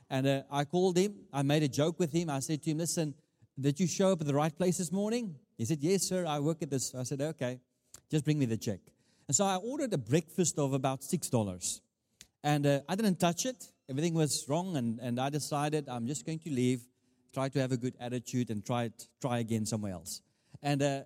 [0.08, 2.30] And uh, I called him, I made a joke with him.
[2.30, 3.14] I said to him, Listen,
[3.58, 5.36] did you show up at the right place this morning?
[5.58, 6.94] He said, Yes, sir, I work at this.
[6.94, 7.60] I said, Okay,
[8.10, 8.80] just bring me the check.
[9.26, 11.80] And so I ordered a breakfast of about $6.
[12.44, 13.72] And uh, I didn't touch it.
[13.90, 14.76] Everything was wrong.
[14.76, 16.82] And, and I decided I'm just going to leave,
[17.34, 20.22] try to have a good attitude, and try, it, try again somewhere else.
[20.62, 21.00] And uh,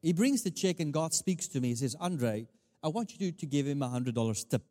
[0.00, 1.68] he brings the check, and God speaks to me.
[1.68, 2.46] He says, Andre,
[2.82, 4.62] I want you to, to give him a $100 tip.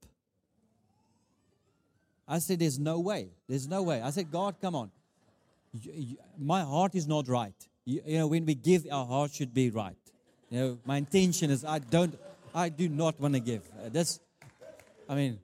[2.30, 3.30] I said, There's no way.
[3.48, 4.02] There's no way.
[4.02, 4.92] I said, God, come on.
[5.74, 7.56] You, you, my heart is not right.
[7.86, 9.98] You, you know, when we give, our heart should be right.
[10.50, 12.18] You know, my intention is I don't.
[12.54, 13.62] I do not want to give.
[13.68, 14.20] Uh, that's,
[15.08, 15.39] I mean,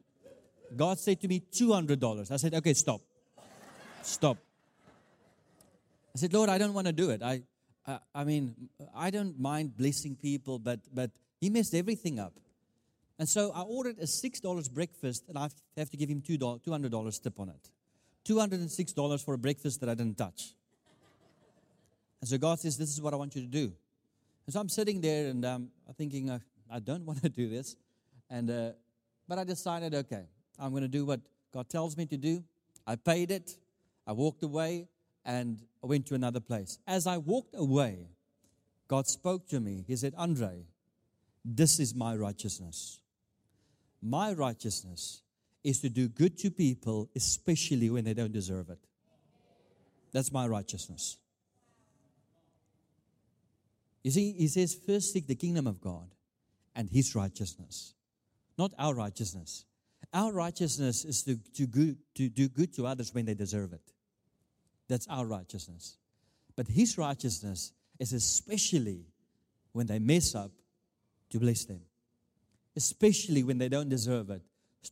[0.76, 2.32] God said to me, $200.
[2.32, 3.02] I said, okay, stop.
[4.02, 4.38] Stop.
[6.16, 7.22] I said, Lord, I don't want to do it.
[7.22, 7.44] I,
[7.86, 8.56] I, I mean,
[8.96, 12.34] I don't mind blessing people, but, but he messed everything up.
[13.18, 17.40] And so I ordered a $6 breakfast, and I have to give him $200 tip
[17.40, 17.70] on it.
[18.26, 20.56] $206 for a breakfast that I didn't touch.
[22.22, 23.72] And so God says, This is what I want you to do.
[24.46, 27.50] And so I'm sitting there and um, I'm thinking, uh, I don't want to do
[27.50, 27.76] this.
[28.30, 28.72] And, uh,
[29.28, 30.26] but I decided, okay,
[30.60, 31.22] I'm going to do what
[31.54, 32.44] God tells me to do.
[32.86, 33.58] I paid it.
[34.08, 34.88] I walked away
[35.24, 36.80] and I went to another place.
[36.88, 38.10] As I walked away,
[38.88, 39.84] God spoke to me.
[39.88, 40.66] He said, Andre,
[41.44, 43.00] this is my righteousness.
[44.08, 45.24] My righteousness
[45.64, 48.78] is to do good to people, especially when they don't deserve it.
[50.12, 51.18] That's my righteousness.
[54.04, 56.08] You see, he says, first seek the kingdom of God
[56.76, 57.96] and his righteousness,
[58.60, 59.66] not our righteousness.
[60.14, 63.82] Our righteousness is to, to, good, to do good to others when they deserve it.
[64.88, 65.98] That's our righteousness.
[66.56, 69.08] But his righteousness is especially
[69.72, 70.52] when they mess up,
[71.32, 71.82] to bless them.
[72.76, 74.42] Especially when they don't deserve it,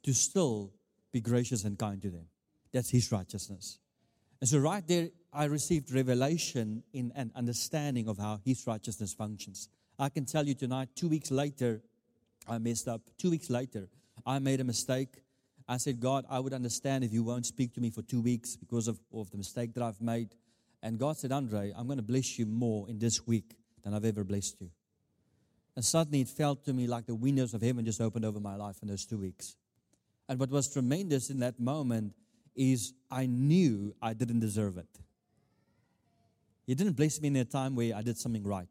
[0.03, 0.71] to still
[1.11, 2.25] be gracious and kind to them.
[2.71, 3.79] That's his righteousness.
[4.41, 9.69] And so, right there, I received revelation in an understanding of how his righteousness functions.
[9.97, 11.81] I can tell you tonight, two weeks later,
[12.47, 13.01] I messed up.
[13.17, 13.89] Two weeks later,
[14.25, 15.23] I made a mistake.
[15.67, 18.55] I said, God, I would understand if you won't speak to me for two weeks
[18.55, 20.35] because of, of the mistake that I've made.
[20.81, 24.03] And God said, Andre, I'm going to bless you more in this week than I've
[24.03, 24.69] ever blessed you.
[25.75, 28.55] And suddenly it felt to me like the windows of heaven just opened over my
[28.55, 29.55] life in those two weeks.
[30.29, 32.13] And what was tremendous in that moment
[32.55, 34.99] is I knew I didn't deserve it.
[36.65, 38.67] He didn't bless me in a time where I did something right.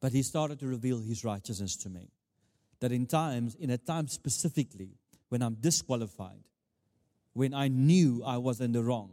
[0.00, 2.08] But he started to reveal his righteousness to me.
[2.80, 4.90] That in times, in a time specifically,
[5.28, 6.44] when I'm disqualified,
[7.32, 9.10] when I knew I was in the wrong,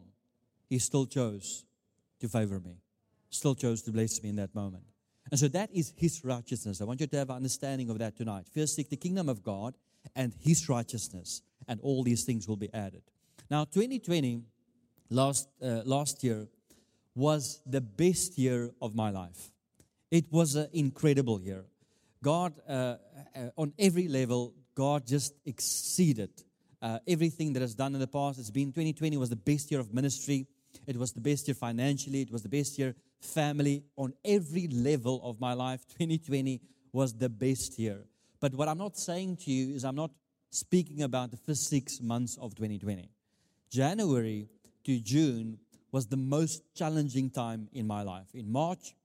[0.69, 1.65] he still chose
[2.19, 2.77] to favor me,
[3.29, 4.83] still chose to bless me in that moment.
[5.35, 6.79] And so that is his righteousness.
[6.79, 8.45] I want you to have an understanding of that tonight.
[8.55, 9.73] First, seek the kingdom of God
[10.15, 13.01] and his righteousness, and all these things will be added.
[13.51, 14.43] Now, 2020,
[15.09, 16.47] last, uh, last year,
[17.15, 19.51] was the best year of my life.
[20.09, 21.65] It was an incredible year.
[22.23, 22.71] God, uh,
[23.35, 26.29] uh, on every level, God just exceeded
[26.81, 28.39] uh, everything that has done in the past.
[28.39, 30.47] It's been 2020 was the best year of ministry.
[30.87, 32.21] It was the best year financially.
[32.21, 32.95] It was the best year
[33.25, 33.83] family.
[33.97, 36.61] On every level of my life, 2020
[36.91, 38.05] was the best year.
[38.39, 40.11] But what I'm not saying to you is I'm not
[40.49, 43.09] speaking about the first six months of 2020.
[43.69, 44.47] January
[44.85, 45.57] to June
[45.91, 48.27] was the most challenging time in my life.
[48.33, 48.95] In March,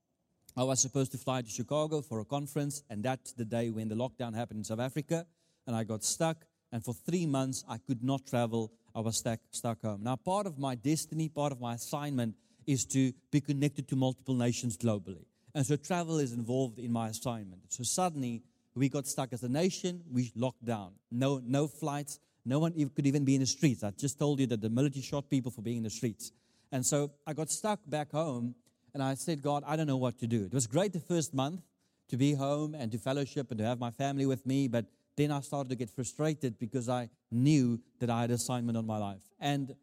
[0.55, 3.87] I was supposed to fly to Chicago for a conference, and that's the day when
[3.87, 5.25] the lockdown happened in South Africa,
[5.65, 6.45] and I got stuck.
[6.71, 8.71] And for three months, I could not travel.
[8.93, 10.03] I was stuck, stuck home.
[10.03, 12.35] Now, part of my destiny, part of my assignment
[12.67, 15.25] is to be connected to multiple nations globally.
[15.53, 17.61] And so travel is involved in my assignment.
[17.69, 18.43] So suddenly,
[18.75, 20.01] we got stuck as a nation.
[20.11, 20.93] We locked down.
[21.11, 22.19] No, no flights.
[22.45, 23.83] No one could even be in the streets.
[23.83, 26.31] I just told you that the military shot people for being in the streets.
[26.71, 28.55] And so I got stuck back home
[28.93, 30.45] and I said, God, I don't know what to do.
[30.45, 31.61] It was great the first month
[32.09, 34.85] to be home and to fellowship and to have my family with me, but
[35.17, 38.97] then I started to get frustrated because I knew that I had assignment on my
[38.97, 39.21] life.
[39.39, 39.75] And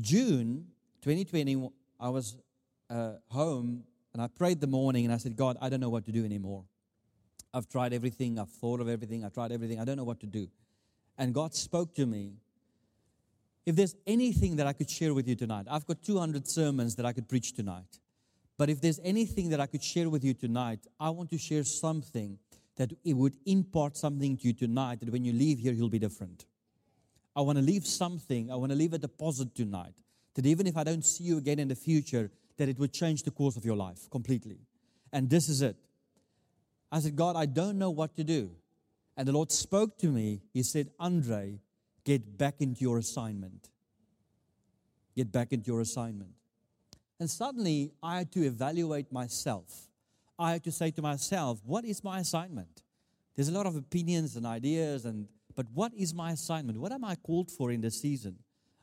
[0.00, 0.66] June
[1.02, 2.36] 2020, I was
[2.90, 6.06] uh, home And I prayed the morning and I said, God, I don't know what
[6.06, 6.64] to do anymore.
[7.52, 10.26] I've tried everything, I've thought of everything, I've tried everything, I don't know what to
[10.26, 10.48] do.
[11.16, 12.34] And God spoke to me.
[13.64, 17.06] If there's anything that I could share with you tonight, I've got 200 sermons that
[17.06, 17.98] I could preach tonight.
[18.56, 21.64] But if there's anything that I could share with you tonight, I want to share
[21.64, 22.38] something
[22.76, 25.98] that it would impart something to you tonight that when you leave here, you'll be
[25.98, 26.46] different.
[27.36, 29.94] I want to leave something, I want to leave a deposit tonight
[30.38, 33.24] that even if I don't see you again in the future, that it would change
[33.24, 34.60] the course of your life completely.
[35.12, 35.74] And this is it.
[36.92, 38.52] I said, God, I don't know what to do.
[39.16, 40.42] And the Lord spoke to me.
[40.54, 41.58] He said, Andre,
[42.04, 43.70] get back into your assignment.
[45.16, 46.30] Get back into your assignment.
[47.18, 49.88] And suddenly I had to evaluate myself.
[50.38, 52.84] I had to say to myself, what is my assignment?
[53.34, 56.78] There's a lot of opinions and ideas, and but what is my assignment?
[56.78, 58.36] What am I called for in this season?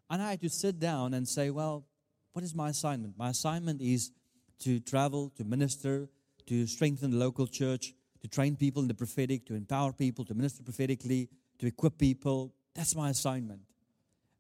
[0.09, 1.85] And I had to sit down and say, well,
[2.33, 3.17] what is my assignment?
[3.17, 4.11] My assignment is
[4.59, 6.09] to travel, to minister,
[6.47, 10.33] to strengthen the local church, to train people in the prophetic, to empower people, to
[10.33, 12.53] minister prophetically, to equip people.
[12.75, 13.61] That's my assignment.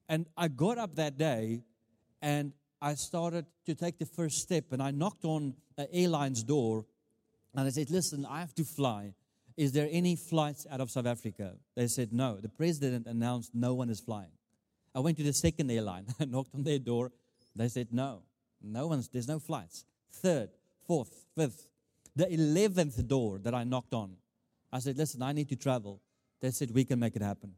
[0.07, 1.63] And I got up that day
[2.21, 6.85] and I started to take the first step and I knocked on an airline's door
[7.55, 9.13] and I said, Listen, I have to fly.
[9.57, 11.53] Is there any flights out of South Africa?
[11.75, 12.37] They said, No.
[12.41, 14.31] The president announced no one is flying.
[14.95, 16.05] I went to the second airline.
[16.19, 17.11] I knocked on their door.
[17.55, 18.21] They said, No.
[18.63, 19.85] No one's, there's no flights.
[20.11, 20.49] Third,
[20.87, 21.67] fourth, fifth.
[22.15, 24.15] The 11th door that I knocked on,
[24.71, 26.01] I said, Listen, I need to travel.
[26.39, 27.53] They said, We can make it happen.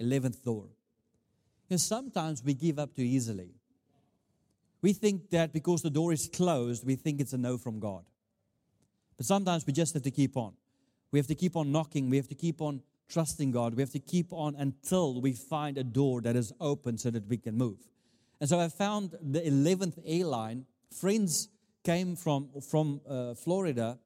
[0.00, 0.64] 11th door.
[1.68, 3.54] Because sometimes we give up too easily.
[4.82, 8.04] We think that because the door is closed, we think it's a no from God.
[9.16, 10.54] But sometimes we just have to keep on.
[11.10, 12.10] We have to keep on knocking.
[12.10, 13.74] We have to keep on trusting God.
[13.74, 17.26] We have to keep on until we find a door that is open so that
[17.28, 17.78] we can move.
[18.40, 20.66] And so I found the 11th airline.
[20.90, 21.48] Friends
[21.84, 23.98] came from, from uh, Florida.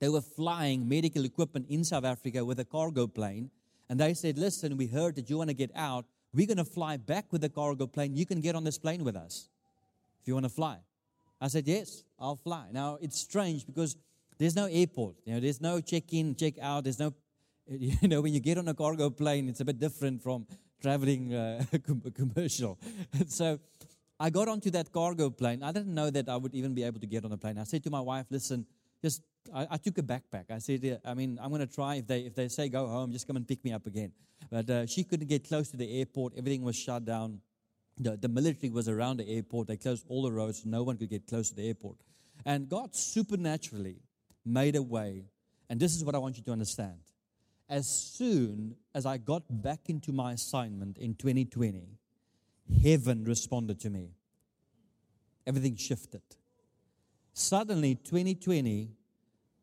[0.00, 3.50] They were flying medical equipment in South Africa with a cargo plane.
[3.88, 6.06] And they said, Listen, we heard that you want to get out.
[6.32, 8.14] We're going to fly back with the cargo plane.
[8.14, 9.48] You can get on this plane with us
[10.20, 10.78] if you want to fly.
[11.40, 12.66] I said, Yes, I'll fly.
[12.72, 13.96] Now, it's strange because
[14.38, 15.16] there's no airport.
[15.24, 16.84] You know, there's no check in, check out.
[16.84, 17.12] There's no,
[17.78, 20.44] you know, when you get on a cargo plane, it's a bit different from
[20.82, 21.62] traveling uh,
[22.14, 22.78] commercial.
[23.28, 23.60] so
[24.18, 25.62] I got onto that cargo plane.
[25.62, 27.58] I didn't know that I would even be able to get on a plane.
[27.58, 28.66] I said to my wife, listen,
[29.02, 29.22] just
[29.54, 30.50] I, I took a backpack.
[30.50, 31.96] I said, I mean, I'm going to try.
[31.96, 34.12] If they if they say go home, just come and pick me up again.
[34.50, 36.32] But uh, she couldn't get close to the airport.
[36.36, 37.40] Everything was shut down.
[37.98, 39.68] The, the military was around the airport.
[39.68, 40.66] They closed all the roads.
[40.66, 41.98] No one could get close to the airport.
[42.44, 44.00] And God supernaturally
[44.44, 45.26] made a way.
[45.68, 46.98] And this is what I want you to understand.
[47.70, 52.00] As soon as I got back into my assignment in 2020,
[52.82, 54.10] heaven responded to me.
[55.46, 56.22] Everything shifted.
[57.32, 58.90] Suddenly, 2020,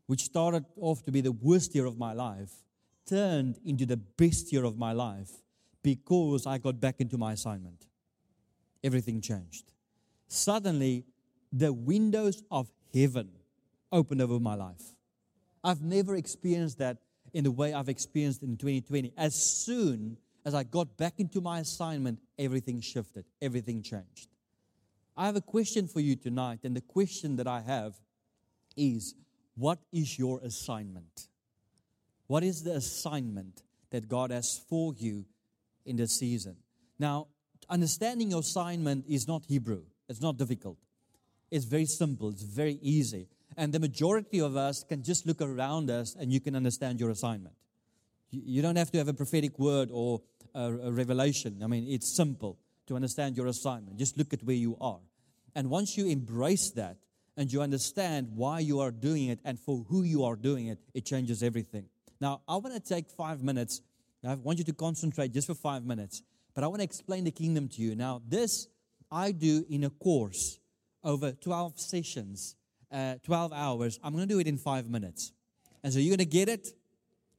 [0.05, 2.53] which started off to be the worst year of my life,
[3.05, 5.41] turned into the best year of my life
[5.83, 7.87] because I got back into my assignment.
[8.85, 9.73] Everything changed.
[10.29, 11.03] Suddenly,
[11.51, 13.31] the windows of heaven
[13.91, 14.95] opened over my life.
[15.61, 16.99] I've never experienced that
[17.37, 19.13] in the way I've experienced in 2020.
[19.15, 24.29] As soon as I got back into my assignment, everything shifted, everything changed.
[25.15, 27.93] I have a question for you tonight, and the question that I have
[28.75, 29.13] is
[29.53, 31.27] what is your assignment?
[32.25, 35.25] What is the assignment that God has for you
[35.85, 36.55] in this season?
[36.97, 37.27] Now,
[37.69, 40.79] understanding your assignment is not Hebrew, it's not difficult.
[41.51, 43.27] It's very simple, it's very easy.
[43.57, 47.09] And the majority of us can just look around us and you can understand your
[47.09, 47.55] assignment.
[48.29, 50.21] You don't have to have a prophetic word or
[50.53, 51.61] a, revelation.
[51.63, 53.97] I mean, it's simple to understand your assignment.
[53.97, 54.99] Just look at where you are.
[55.55, 56.97] And once you embrace that
[57.35, 60.77] and you understand why you are doing it and for who you are doing it,
[60.93, 61.85] it changes everything.
[62.21, 63.81] Now, I want to take five minutes.
[64.27, 66.21] I want you to concentrate just for five minutes,
[66.53, 67.95] but I want to explain the kingdom to you.
[67.95, 68.67] Now, this
[69.11, 70.59] I do in a course
[71.03, 72.56] over 12 sessions
[72.91, 73.99] uh, 12 hours.
[74.03, 75.31] I'm going to do it in five minutes.
[75.83, 76.67] And so you're going to get it.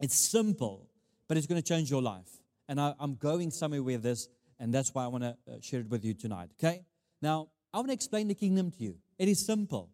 [0.01, 0.89] It's simple,
[1.27, 2.29] but it's going to change your life.
[2.69, 4.29] And I, am going somewhere with this,
[4.61, 6.51] and that's why I want to uh, share it with you tonight.
[6.59, 6.85] Okay?
[7.21, 8.97] Now, I want to explain the kingdom to you.
[9.19, 9.91] It is simple.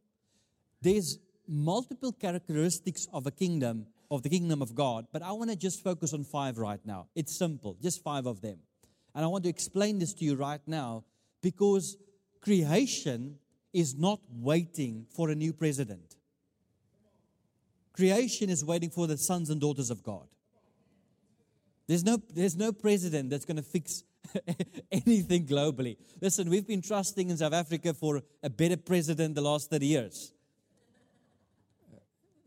[0.82, 5.56] There's multiple characteristics of a kingdom, of the kingdom of God, but I want to
[5.56, 7.06] just focus on five right now.
[7.14, 8.58] It's simple, just five of them.
[9.14, 11.04] And I want to explain this to you right now
[11.40, 11.96] because
[12.40, 13.38] creation
[13.74, 16.14] is not waiting for a new president.
[17.92, 20.26] Creation is waiting for the sons and daughters of God.
[21.86, 24.04] There's no, there's no president that's going to fix
[24.92, 25.96] anything globally.
[26.20, 30.32] Listen, we've been trusting in South Africa for a better president the last 30 years.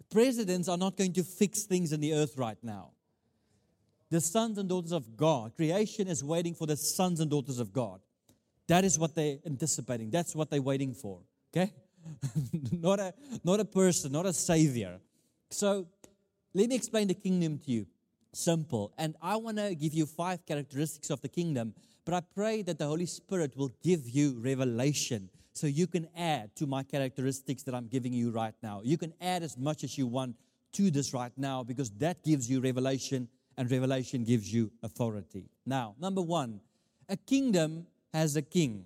[0.09, 2.91] Presidents are not going to fix things in the earth right now.
[4.09, 7.73] The sons and daughters of God, creation is waiting for the sons and daughters of
[7.73, 7.99] God.
[8.68, 10.09] That is what they're anticipating.
[10.09, 11.20] That's what they're waiting for.
[11.55, 11.74] Okay?
[12.72, 13.13] not, a,
[13.43, 14.99] not a person, not a savior.
[15.49, 15.88] So
[16.53, 17.88] let me explain the kingdom to you.
[18.34, 18.93] Simple.
[18.97, 21.74] And I want to give you five characteristics of the kingdom,
[22.05, 26.55] but I pray that the Holy Spirit will give you revelation so you can add
[26.57, 28.82] to my characteristics that I'm giving you right now.
[28.84, 30.36] You can add as much as you want
[30.74, 35.49] to this right now because that gives you revelation and revelation gives you authority.
[35.65, 36.59] Now, number one,
[37.09, 37.88] a kingdom
[38.18, 38.86] has a king.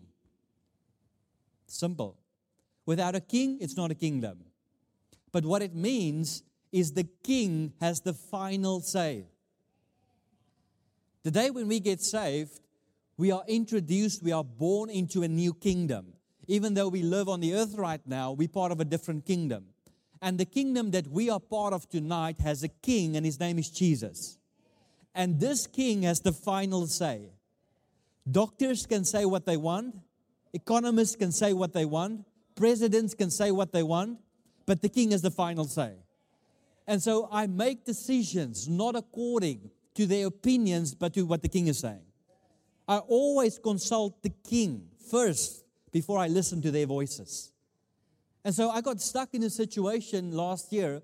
[1.68, 2.18] Simple.
[2.86, 4.38] Without a king, it's not a kingdom.
[5.32, 9.26] But what it means is the king has the final say.
[11.24, 12.60] The day when we get saved,
[13.18, 16.14] we are introduced, we are born into a new kingdom
[16.52, 19.68] even though we live on the earth right now, we're part of a different kingdom.
[20.22, 23.58] And the kingdom that we are part of tonight has a king, and his name
[23.58, 24.38] is Jesus.
[25.16, 27.30] And this king has the final say.
[28.30, 29.96] Doctors can say what they want,
[30.54, 34.20] economists can say what they want, presidents can say what they want,
[34.66, 35.94] but the king has the final say.
[36.88, 41.68] And so I make decisions not according to their opinions, but to what the king
[41.68, 42.04] is saying.
[42.88, 47.52] I always consult the king first before I listen to their voices.
[48.44, 51.02] And so I got stuck in a situation last year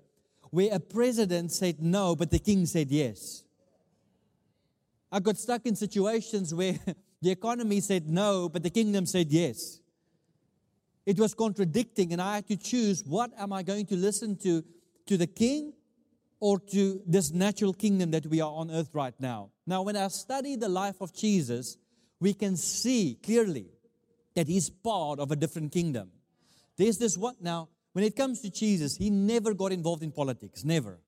[0.50, 3.44] where a president said no, but the king said yes.
[5.10, 6.78] I got stuck in situations where
[7.20, 9.80] the economy said no, but the kingdom said yes.
[11.04, 14.62] It was contradicting, and I had to choose what am I going to listen to,
[15.06, 15.72] to the king
[16.40, 19.50] or to this natural kingdom that we are on earth right now.
[19.66, 21.76] Now, when I study the life of Jesus,
[22.20, 23.66] we can see clearly
[24.34, 26.10] that he's part of a different kingdom.
[26.76, 30.64] There's this one, now, when it comes to Jesus, he never got involved in politics,
[30.64, 31.00] never.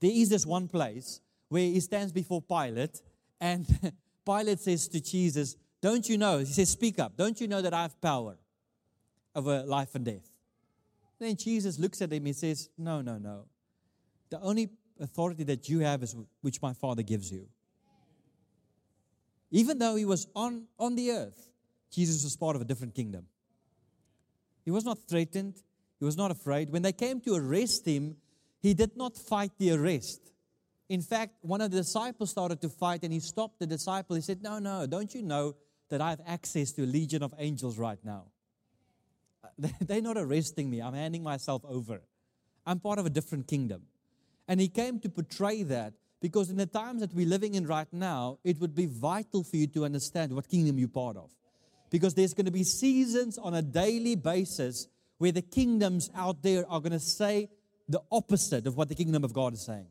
[0.00, 3.02] There is this one place where he stands before Pilate,
[3.40, 3.66] and
[4.24, 6.38] Pilate says to Jesus, Don't you know?
[6.38, 7.16] He says, Speak up.
[7.16, 8.36] Don't you know that I have power
[9.34, 10.28] over life and death?
[11.18, 13.44] Then Jesus looks at him and says, No, no, no.
[14.30, 17.46] The only authority that you have is which my Father gives you.
[19.50, 21.48] Even though he was on, on the earth,
[21.90, 23.26] Jesus was part of a different kingdom.
[24.64, 25.54] He was not threatened,
[25.98, 26.70] he was not afraid.
[26.70, 28.16] When they came to arrest him,
[28.60, 30.20] he did not fight the arrest.
[30.90, 34.16] In fact, one of the disciples started to fight and he stopped the disciple.
[34.16, 35.54] He said, No, no, don't you know
[35.88, 38.24] that I have access to a legion of angels right now?
[39.80, 42.02] They're not arresting me, I'm handing myself over.
[42.66, 43.82] I'm part of a different kingdom.
[44.48, 47.86] And he came to portray that because in the times that we're living in right
[47.92, 51.30] now, it would be vital for you to understand what kingdom you're part of
[51.88, 54.88] because there's going to be seasons on a daily basis
[55.18, 57.48] where the kingdoms out there are going to say
[57.88, 59.86] the opposite of what the kingdom of God is saying.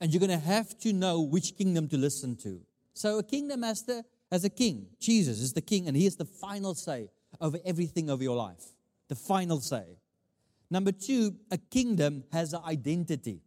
[0.00, 2.60] And you're going to have to know which kingdom to listen to.
[2.94, 4.86] So, a kingdom has, the, has a king.
[4.98, 8.64] Jesus is the king, and he has the final say over everything of your life.
[9.08, 9.84] The final say.
[10.70, 13.42] Number two, a kingdom has an identity.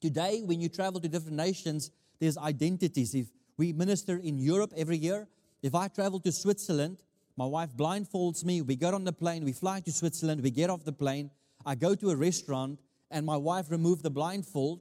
[0.00, 1.90] Today, when you travel to different nations,
[2.20, 3.14] there's identities.
[3.14, 5.26] If we minister in Europe every year,
[5.62, 7.02] if I travel to Switzerland,
[7.36, 10.70] my wife blindfolds me, we get on the plane, we fly to Switzerland, we get
[10.70, 11.30] off the plane,
[11.64, 12.78] I go to a restaurant,
[13.10, 14.80] and my wife removes the blindfold.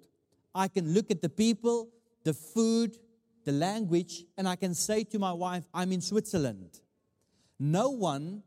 [0.56, 1.90] I can look at the people,
[2.24, 2.98] the food,
[3.44, 6.80] the language, and I can say to my wife, I'm in Switzerland.
[7.60, 8.42] No one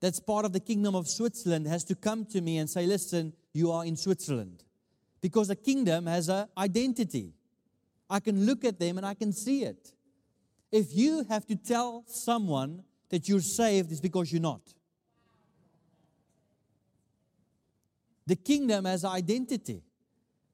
[0.00, 3.32] that's part of the kingdom of Switzerland has to come to me and say, Listen,
[3.52, 4.62] you are in Switzerland.
[5.20, 7.32] Because a kingdom has an identity.
[8.10, 9.92] I can look at them and I can see it.
[10.70, 14.60] If you have to tell someone that you're saved, it's because you're not.
[18.26, 19.82] The kingdom has identity.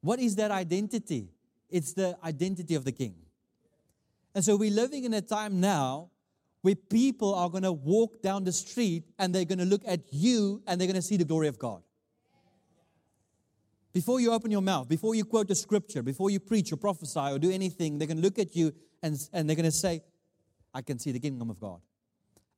[0.00, 1.28] What is that identity?
[1.68, 3.14] It's the identity of the king.
[4.34, 6.10] And so we're living in a time now
[6.62, 10.00] where people are going to walk down the street and they're going to look at
[10.12, 11.82] you and they're going to see the glory of God.
[13.92, 17.18] Before you open your mouth, before you quote a scripture, before you preach or prophesy
[17.18, 18.72] or do anything, they're going to look at you
[19.02, 20.02] and, and they're going to say,
[20.72, 21.80] I can see the kingdom of God.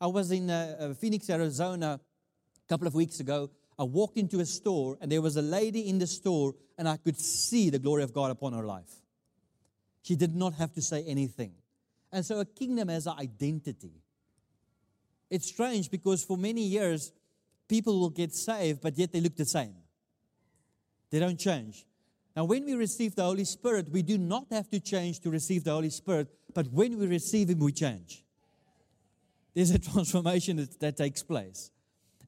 [0.01, 3.51] I was in uh, uh, Phoenix, Arizona a couple of weeks ago.
[3.79, 6.97] I walked into a store and there was a lady in the store and I
[6.97, 9.03] could see the glory of God upon her life.
[10.03, 11.53] She did not have to say anything.
[12.13, 14.03] And so a kingdom has an identity.
[15.31, 17.13] It's strange because for many years,
[17.69, 19.75] people will get saved, but yet they look the same.
[21.11, 21.87] They don't change.
[22.37, 25.65] Now, when we receive the Holy Spirit, we do not have to change to receive
[25.65, 28.25] the Holy Spirit, but when we receive Him, we change.
[29.55, 31.71] There's a transformation that, that takes place.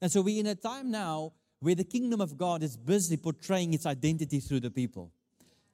[0.01, 3.73] And so we're in a time now where the kingdom of God is busy portraying
[3.73, 5.11] its identity through the people.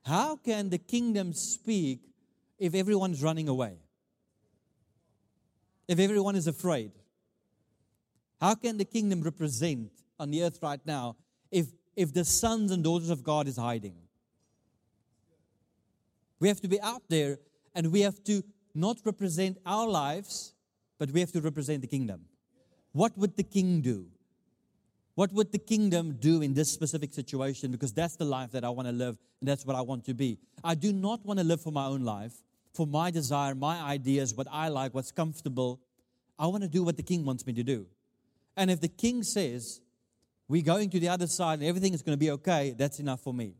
[0.05, 1.99] How can the kingdom speak
[2.57, 3.77] if everyone's running away?
[5.87, 6.91] If everyone is afraid?
[8.39, 11.15] How can the kingdom represent on the earth right now
[11.51, 13.95] if, if the sons and daughters of God is hiding?
[16.39, 17.37] We have to be out there
[17.75, 18.43] and we have to
[18.73, 20.53] not represent our lives,
[20.97, 22.25] but we have to represent the kingdom.
[22.93, 24.07] What would the king do?
[25.15, 27.71] What would the kingdom do in this specific situation?
[27.71, 30.13] Because that's the life that I want to live and that's what I want to
[30.13, 30.39] be.
[30.63, 32.33] I do not want to live for my own life,
[32.73, 35.79] for my desire, my ideas, what I like, what's comfortable.
[36.39, 37.87] I want to do what the king wants me to do.
[38.55, 39.81] And if the king says,
[40.47, 43.21] we're going to the other side and everything is going to be okay, that's enough
[43.21, 43.55] for me.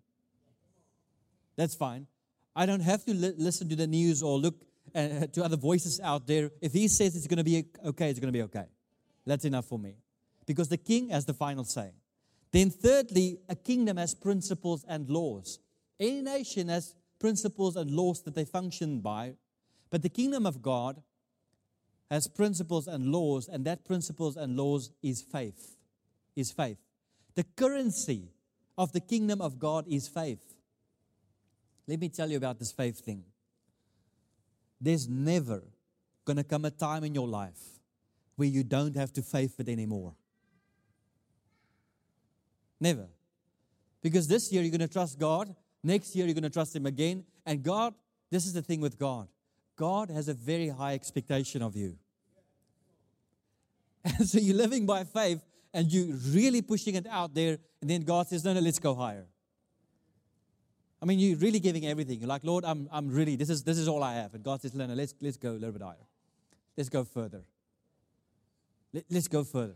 [1.55, 2.07] That's fine.
[2.55, 4.55] I don't have to li- listen to the news or look
[4.95, 6.51] uh, to other voices out there.
[6.61, 8.65] If he says it's going to be okay, it's going to be okay.
[9.26, 9.95] That's enough for me
[10.45, 11.91] because the king has the final say.
[12.51, 15.59] Then, thirdly, a kingdom has principles and laws.
[15.99, 19.36] Any nation has principles and laws that they function by,
[19.89, 21.01] but the kingdom of God
[22.09, 25.78] has principles and laws, and that principles and laws is faith.
[26.36, 26.78] Is faith.
[27.36, 28.32] The currency
[28.78, 30.55] of the kingdom of God is faith.
[31.88, 33.24] Let me tell you about this faith thing.
[34.82, 35.61] There's never
[36.26, 37.80] going to come a time in your life
[38.41, 40.15] where you don't have to faith it anymore.
[42.79, 43.05] Never.
[44.01, 46.87] Because this year you're going to trust God, next year you're going to trust Him
[46.87, 47.23] again.
[47.45, 47.93] And God,
[48.31, 49.27] this is the thing with God
[49.75, 51.97] God has a very high expectation of you.
[54.17, 57.59] And so you're living by faith and you're really pushing it out there.
[57.79, 59.27] And then God says, No, no, let's go higher.
[60.99, 62.19] I mean, you're really giving everything.
[62.19, 64.33] You're like, Lord, I'm, I'm really, this is, this is all I have.
[64.33, 66.07] And God says, no, no, let's, let's go a little bit higher.
[66.77, 67.43] Let's go further.
[68.93, 69.75] Let, let's go further.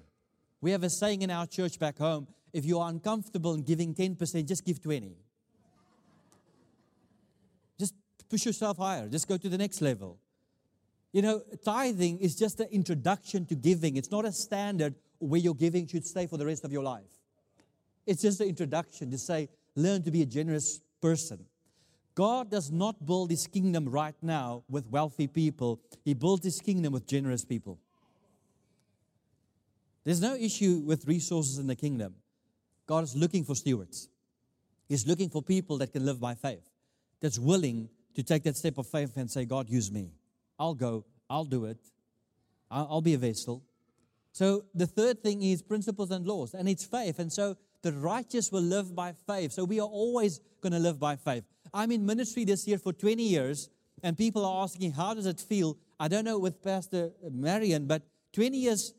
[0.61, 3.93] We have a saying in our church back home if you are uncomfortable in giving
[3.93, 5.16] 10%, just give 20.
[7.78, 7.93] Just
[8.30, 9.09] push yourself higher.
[9.09, 10.18] Just go to the next level.
[11.11, 13.97] You know, tithing is just an introduction to giving.
[13.97, 17.03] It's not a standard where your giving should stay for the rest of your life.
[18.05, 21.45] It's just an introduction to say, learn to be a generous person.
[22.13, 26.93] God does not build his kingdom right now with wealthy people, he built his kingdom
[26.93, 27.80] with generous people.
[30.06, 32.16] There's no issue with resources in the kingdom.
[32.86, 34.08] God is looking for stewards.
[34.88, 36.70] He's looking for people that can live by faith,
[37.20, 40.12] that's willing to take that step of faith and say, God, use me.
[40.60, 41.80] I'll go, I'll do it,
[42.70, 43.64] I'll, be a vessel.
[44.32, 47.20] So the third thing is principles and laws, and it's faith.
[47.20, 49.53] And so the righteous will live by faith.
[49.53, 51.43] So we are always going to live by faith.
[51.74, 53.70] I'm in ministry this year for 20 years,
[54.03, 55.78] and people are asking, How does it feel?
[55.99, 58.03] I don't know with Pastor Marion, but
[58.34, 58.93] 20 years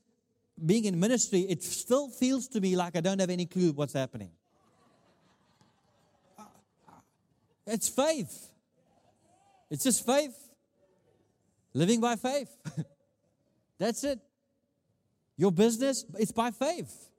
[0.64, 3.92] being in ministry, it still feels to me like I don't have any clue what's
[3.92, 4.30] happening.
[6.38, 6.42] Uh,
[6.88, 6.92] uh,
[7.66, 8.48] it's faith.
[9.70, 10.36] It's just faith.
[11.74, 12.50] Living by faith.
[13.78, 14.20] That's it.
[15.36, 17.10] Your business, it's by faith.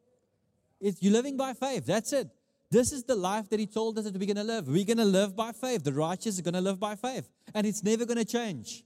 [0.80, 1.86] It's, you're living by faith.
[1.86, 2.30] That's it.
[2.72, 4.68] This is the life that He told us that we're going to live.
[4.68, 5.84] We're going to live by faith.
[5.84, 7.30] The righteous are going to live by faith.
[7.54, 8.84] And it's never going to change.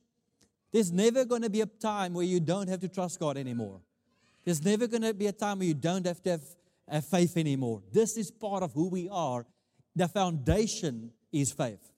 [0.72, 3.82] There's never going to be a time where you don't have to trust God anymore.
[4.44, 6.44] There's never going to be a time where you don't have to have,
[6.89, 7.82] have faith anymore.
[7.92, 9.46] This is part of who we are.
[9.96, 11.92] The foundation is faith.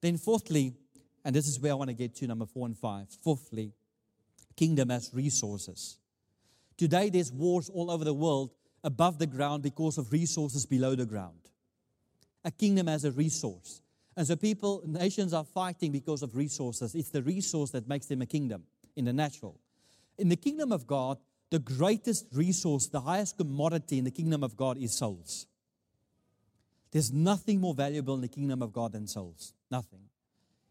[0.00, 0.74] Then, fourthly,
[1.24, 3.06] and this is where I want to get to number four and five.
[3.22, 3.72] Fourthly,
[4.56, 5.98] kingdom has resources.
[6.76, 8.50] Today, there's wars all over the world
[8.82, 11.48] above the ground because of resources below the ground.
[12.44, 13.82] A kingdom has a resource.
[14.16, 16.94] And so people, nations are fighting because of resources.
[16.94, 18.64] It's the resource that makes them a kingdom
[18.96, 19.60] in the natural.
[20.18, 21.18] In the kingdom of God,
[21.50, 25.46] the greatest resource, the highest commodity in the kingdom of God is souls.
[26.92, 29.52] There's nothing more valuable in the kingdom of God than souls.
[29.70, 30.00] Nothing.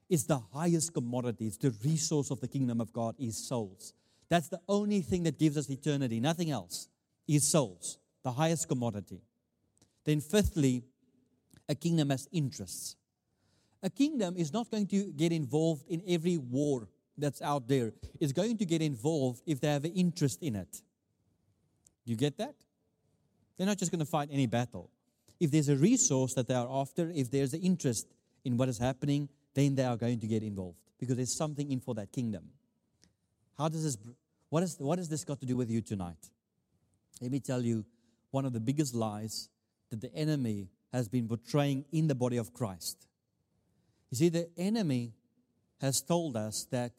[0.10, 1.48] It's the highest commodity.
[1.48, 3.94] It's the resource of the kingdom of God is souls.
[4.30, 6.88] That's the only thing that gives us eternity, nothing else
[7.28, 9.22] is souls, the highest commodity.
[10.06, 10.84] Then, fifthly,
[11.68, 12.96] a kingdom has interests.
[13.84, 16.88] A kingdom is not going to get involved in every war
[17.20, 20.82] that's out there is going to get involved if they have an interest in it.
[22.06, 22.56] You get that?
[23.58, 24.90] They're not just going to fight any battle.
[25.40, 28.08] If there's a resource that they are after, if there's an interest
[28.44, 31.80] in what is happening, then they are going to get involved because there's something in
[31.80, 32.50] for that kingdom.
[33.58, 33.98] How does this,
[34.50, 36.30] what, is, what has this got to do with you tonight?
[37.22, 37.86] Let me tell you
[38.32, 39.50] one of the biggest lies
[39.90, 43.08] that the enemy has been portraying in the body of Christ.
[44.10, 45.14] You see, the enemy
[45.82, 46.94] has told us that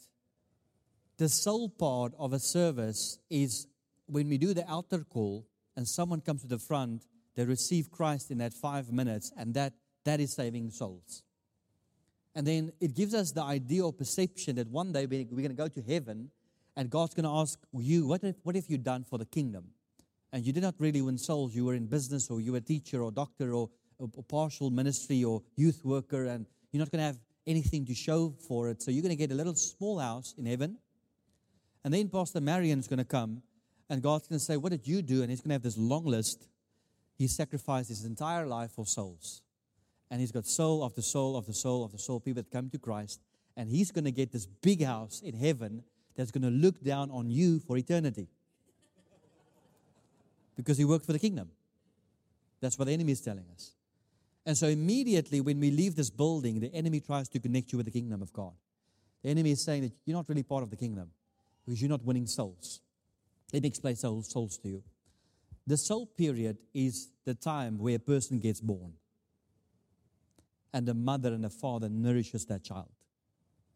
[1.20, 3.66] the sole part of a service is
[4.06, 5.46] when we do the altar call
[5.76, 7.04] and someone comes to the front,
[7.36, 9.74] they receive Christ in that five minutes, and that,
[10.06, 11.22] that is saving souls.
[12.34, 15.54] And then it gives us the idea or perception that one day we're going to
[15.54, 16.30] go to heaven
[16.74, 19.66] and God's going to ask you, what, if, what have you done for the kingdom?
[20.32, 21.54] And you did not really win souls.
[21.54, 23.68] You were in business or you were a teacher or doctor or,
[24.02, 28.34] a partial ministry or youth worker, and you're not going to have anything to show
[28.48, 28.80] for it.
[28.80, 30.78] So you're going to get a little small house in heaven.
[31.84, 33.42] And then Pastor Marion's going to come,
[33.88, 35.22] and God's going to say, What did you do?
[35.22, 36.46] And he's going to have this long list.
[37.16, 39.42] He sacrificed his entire life for souls.
[40.10, 43.20] And he's got soul after soul after soul after soul, people that come to Christ.
[43.56, 45.82] And he's going to get this big house in heaven
[46.16, 48.28] that's going to look down on you for eternity.
[50.56, 51.50] because he worked for the kingdom.
[52.60, 53.72] That's what the enemy is telling us.
[54.44, 57.86] And so immediately when we leave this building, the enemy tries to connect you with
[57.86, 58.52] the kingdom of God.
[59.22, 61.10] The enemy is saying that you're not really part of the kingdom
[61.64, 62.80] because you're not winning souls.
[63.52, 64.82] Let me explain souls, souls to you.
[65.66, 68.94] The soul period is the time where a person gets born
[70.72, 72.90] and the mother and the father nourishes that child.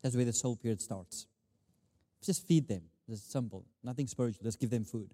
[0.02, 1.26] That's where the soul period starts.
[2.22, 2.82] Just feed them.
[3.08, 3.64] It's simple.
[3.82, 4.44] Nothing spiritual.
[4.44, 5.10] Just give them food.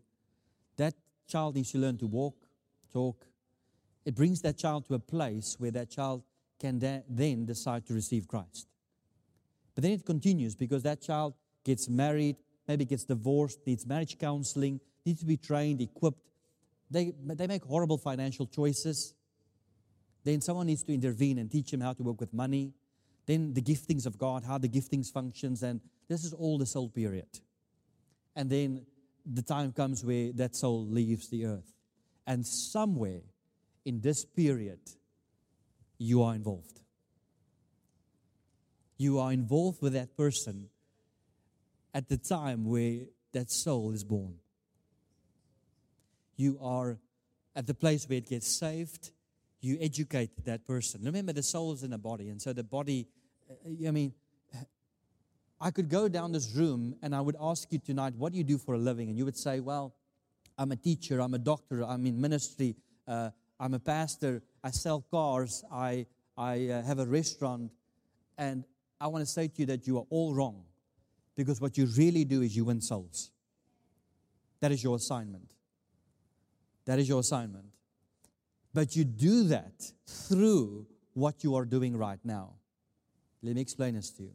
[0.76, 0.94] That
[1.26, 2.36] child needs to learn to walk,
[2.92, 3.26] talk.
[4.04, 6.22] It brings that child to a place where that child
[6.58, 8.68] can then decide to receive Christ.
[9.74, 12.36] But then it continues because that child gets married,
[12.70, 16.30] maybe gets divorced, needs marriage counseling, needs to be trained, equipped.
[16.88, 19.12] They, they make horrible financial choices.
[20.22, 22.72] Then someone needs to intervene and teach him how to work with money.
[23.26, 26.88] Then the giftings of God, how the giftings functions, and this is all the soul
[26.88, 27.26] period.
[28.36, 28.86] And then
[29.26, 31.74] the time comes where that soul leaves the earth.
[32.24, 33.22] And somewhere
[33.84, 34.78] in this period,
[35.98, 36.78] you are involved.
[38.96, 40.68] You are involved with that person
[41.94, 43.00] at the time where
[43.32, 44.34] that soul is born.
[46.36, 46.98] You are
[47.54, 49.10] at the place where it gets saved
[49.60, 51.02] you educate that person.
[51.04, 53.06] Remember, the soul is in the body, and so the body,
[53.50, 54.14] uh, I mean,
[55.60, 58.44] I could go down this room and I would ask you tonight, what do you
[58.44, 59.10] do for a living?
[59.10, 59.94] And you would say, well,
[60.56, 62.76] I'm a teacher, I'm a doctor, I'm in ministry,
[63.06, 66.06] uh, I'm a pastor, I sell cars, I,
[66.38, 67.70] I uh, have a restaurant.
[68.38, 68.64] And
[68.98, 70.64] I want to say to you that you are all wrong
[71.36, 73.30] because what you really do is you win souls.
[74.60, 75.50] That is your assignment.
[76.84, 77.66] That is your assignment.
[78.72, 82.54] But you do that through what you are doing right now.
[83.42, 84.32] Let me explain this to you.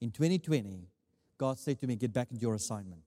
[0.00, 0.86] In 2020,
[1.38, 3.02] God said to me, Get back into your assignment.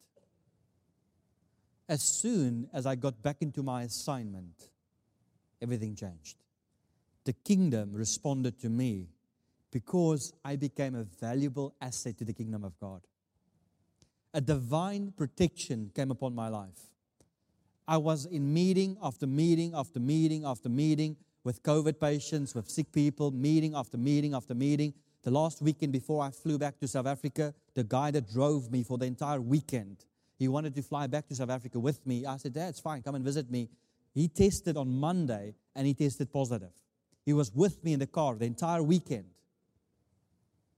[1.88, 4.69] As soon as I got back into my assignment,
[5.61, 6.38] everything changed.
[7.23, 9.07] The kingdom responded to me
[9.71, 13.01] because I became a valuable asset to the kingdom of God.
[14.38, 16.92] A divine protection came upon my life.
[17.88, 22.92] I was in meeting after meeting after meeting after meeting with COVID patients, with sick
[22.92, 24.94] people, meeting after meeting after meeting.
[25.24, 28.84] The last weekend before I flew back to South Africa, the guy that drove me
[28.84, 30.06] for the entire weekend,
[30.38, 32.28] he wanted to fly back to South Africa with me.
[32.28, 33.70] I said, Dad, it's fine, come and visit me.
[34.14, 36.74] He tested on Monday and he tested positive.
[37.26, 39.32] He was with me in the car the entire weekend.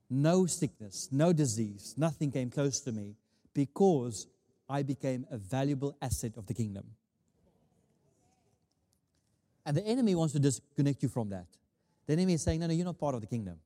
[0.10, 3.16] No sickness, no disease, nothing came close to me
[3.54, 4.28] because
[4.68, 6.86] I became a valuable asset of the kingdom.
[9.66, 11.48] And the enemy wants to disconnect you from that.
[12.08, 13.58] The enemy is saying, No, no, you're not part of the kingdom.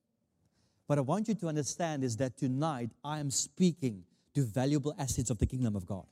[0.88, 4.03] What I want you to understand is that tonight I am speaking
[4.34, 6.05] to valuable assets of the kingdom of God.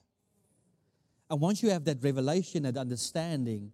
[1.30, 3.72] And once you have that revelation and understanding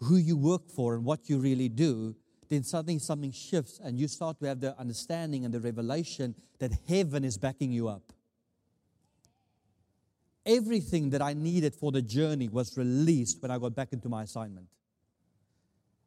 [0.00, 2.14] who you work for and what you really do,
[2.48, 6.72] then suddenly something shifts and you start to have the understanding and the revelation that
[6.88, 8.12] heaven is backing you up.
[10.46, 14.22] Everything that I needed for the journey was released when I got back into my
[14.22, 14.68] assignment.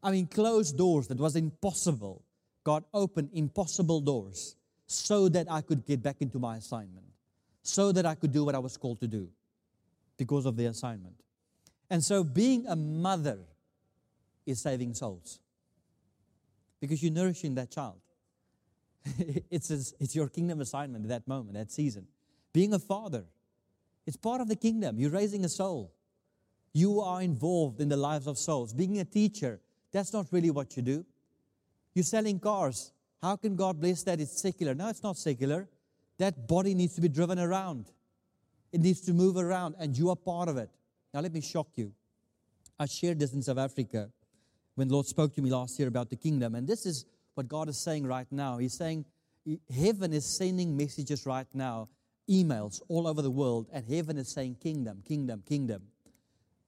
[0.01, 2.23] I mean, closed doors that was impossible.
[2.63, 4.55] God opened impossible doors
[4.87, 7.05] so that I could get back into my assignment,
[7.61, 9.29] so that I could do what I was called to do
[10.17, 11.15] because of the assignment.
[11.89, 13.39] And so, being a mother
[14.45, 15.39] is saving souls
[16.79, 17.99] because you're nourishing that child.
[19.49, 22.07] it's, it's your kingdom assignment at that moment, that season.
[22.53, 23.25] Being a father,
[24.05, 24.99] it's part of the kingdom.
[24.99, 25.91] You're raising a soul.
[26.73, 28.73] You are involved in the lives of souls.
[28.73, 29.59] Being a teacher,
[29.91, 31.05] that's not really what you do.
[31.93, 32.91] You're selling cars.
[33.21, 34.19] How can God bless that?
[34.19, 34.73] It's secular.
[34.73, 35.67] No, it's not secular.
[36.17, 37.85] That body needs to be driven around,
[38.71, 40.69] it needs to move around, and you are part of it.
[41.13, 41.91] Now, let me shock you.
[42.77, 44.09] I shared this in South Africa
[44.75, 47.67] when Lord spoke to me last year about the kingdom, and this is what God
[47.67, 48.57] is saying right now.
[48.57, 49.05] He's saying,
[49.73, 51.89] Heaven is sending messages right now,
[52.29, 55.83] emails all over the world, and heaven is saying, Kingdom, kingdom, kingdom.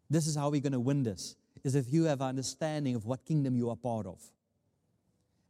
[0.10, 3.06] this is how we're going to win this, is if you have an understanding of
[3.06, 4.20] what kingdom you are part of.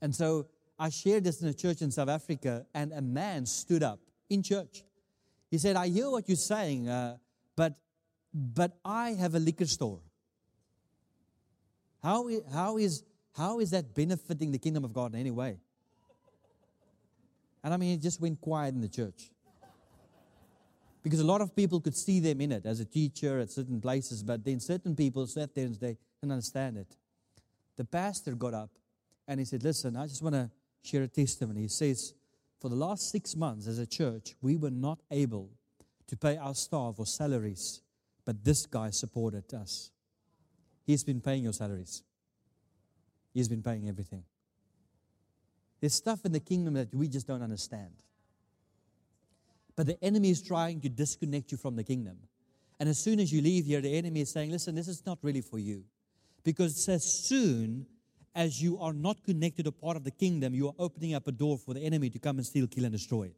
[0.01, 0.47] And so
[0.77, 3.99] I shared this in a church in South Africa, and a man stood up
[4.29, 4.83] in church.
[5.49, 7.17] He said, I hear what you're saying, uh,
[7.55, 7.75] but,
[8.33, 9.99] but I have a liquor store.
[12.01, 13.03] How, how, is,
[13.35, 15.57] how is that benefiting the kingdom of God in any way?
[17.63, 19.30] And I mean, it just went quiet in the church.
[21.03, 23.81] Because a lot of people could see them in it as a teacher at certain
[23.81, 26.95] places, but then certain people sat there and they didn't understand it.
[27.77, 28.69] The pastor got up
[29.27, 30.51] and he said, Listen, I just want to
[30.83, 31.61] share a testimony.
[31.61, 32.13] He says,
[32.59, 35.49] For the last six months as a church, we were not able
[36.07, 37.81] to pay our staff or salaries,
[38.25, 39.91] but this guy supported us.
[40.85, 42.03] He's been paying your salaries,
[43.33, 44.23] he's been paying everything.
[45.79, 47.91] There's stuff in the kingdom that we just don't understand.
[49.75, 52.17] But the enemy is trying to disconnect you from the kingdom.
[52.79, 55.19] And as soon as you leave here, the enemy is saying, listen, this is not
[55.21, 55.83] really for you.
[56.43, 57.85] Because as soon
[58.33, 61.31] as you are not connected to part of the kingdom, you are opening up a
[61.31, 63.31] door for the enemy to come and steal, kill, and destroy.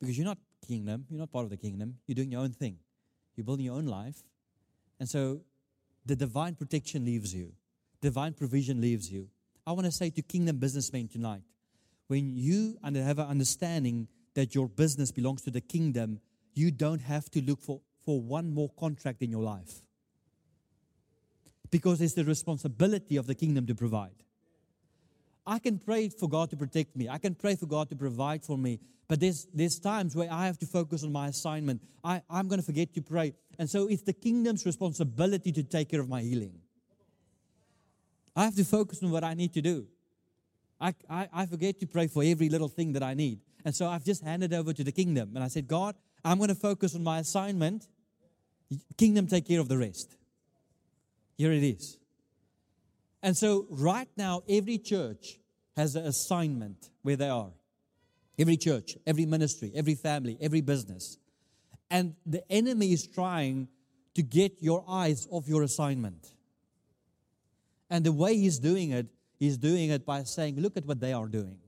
[0.00, 2.78] Because you're not kingdom, you're not part of the kingdom, you're doing your own thing.
[3.36, 4.22] You're building your own life.
[4.98, 5.40] And so
[6.06, 7.52] the divine protection leaves you,
[8.00, 9.28] divine provision leaves you.
[9.66, 11.42] I want to say to kingdom businessmen tonight
[12.06, 16.20] when you have an understanding that your business belongs to the kingdom,
[16.54, 19.82] you don't have to look for, for one more contract in your life.
[21.70, 24.22] Because it's the responsibility of the kingdom to provide.
[25.46, 27.08] I can pray for God to protect me.
[27.08, 28.80] I can pray for God to provide for me.
[29.08, 31.82] But there's, there's times where I have to focus on my assignment.
[32.04, 33.34] I, I'm going to forget to pray.
[33.58, 36.60] And so it's the kingdom's responsibility to take care of my healing.
[38.36, 39.86] I have to focus on what I need to do.
[40.80, 43.40] I, I, I forget to pray for every little thing that I need.
[43.68, 45.32] And so I've just handed over to the kingdom.
[45.34, 45.94] And I said, God,
[46.24, 47.86] I'm going to focus on my assignment.
[48.96, 50.16] Kingdom take care of the rest.
[51.36, 51.98] Here it is.
[53.22, 55.38] And so right now, every church
[55.76, 57.50] has an assignment where they are.
[58.38, 61.18] Every church, every ministry, every family, every business.
[61.90, 63.68] And the enemy is trying
[64.14, 66.26] to get your eyes off your assignment.
[67.90, 69.08] And the way he's doing it,
[69.38, 71.58] he's doing it by saying, Look at what they are doing.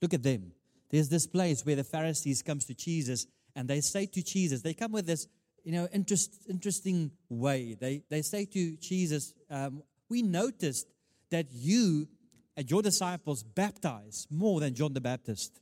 [0.00, 0.52] Look at them.
[0.90, 3.26] There's this place where the Pharisees comes to Jesus
[3.56, 5.26] and they say to Jesus, they come with this,
[5.64, 7.76] you know, interest, interesting way.
[7.78, 10.86] They, they say to Jesus, um, we noticed
[11.30, 12.08] that you
[12.56, 15.60] and your disciples baptize more than John the Baptist.